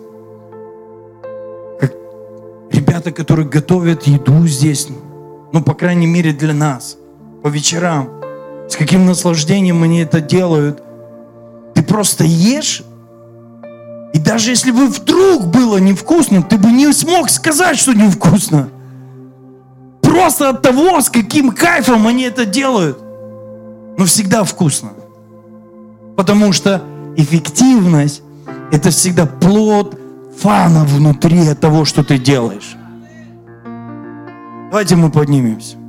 Как 1.79 1.93
ребята, 2.69 3.13
которые 3.13 3.47
готовят 3.47 4.03
еду 4.03 4.45
здесь. 4.45 4.89
Ну, 5.53 5.61
по 5.61 5.73
крайней 5.73 6.07
мере, 6.07 6.31
для 6.31 6.53
нас. 6.53 6.97
По 7.43 7.47
вечерам. 7.47 8.09
С 8.69 8.75
каким 8.75 9.05
наслаждением 9.05 9.83
они 9.83 9.99
это 9.99 10.21
делают. 10.21 10.81
Ты 11.73 11.83
просто 11.83 12.23
ешь 12.23 12.83
и 14.13 14.19
даже 14.19 14.51
если 14.51 14.71
бы 14.71 14.87
вдруг 14.87 15.47
было 15.47 15.77
невкусно, 15.77 16.43
ты 16.43 16.57
бы 16.57 16.71
не 16.71 16.91
смог 16.93 17.29
сказать, 17.29 17.77
что 17.77 17.93
невкусно. 17.93 18.69
Просто 20.01 20.49
от 20.49 20.61
того, 20.61 20.99
с 20.99 21.09
каким 21.09 21.51
кайфом 21.51 22.07
они 22.07 22.23
это 22.23 22.45
делают. 22.45 22.99
Но 23.97 24.05
всегда 24.05 24.43
вкусно. 24.43 24.89
Потому 26.17 26.51
что 26.51 26.83
эффективность– 27.15 28.21
это 28.71 28.89
всегда 28.89 29.25
плод 29.25 29.97
фана 30.37 30.83
внутри 30.83 31.53
того, 31.53 31.85
что 31.85 32.03
ты 32.03 32.17
делаешь. 32.17 32.75
Давайте 34.71 34.95
мы 34.95 35.11
поднимемся. 35.11 35.80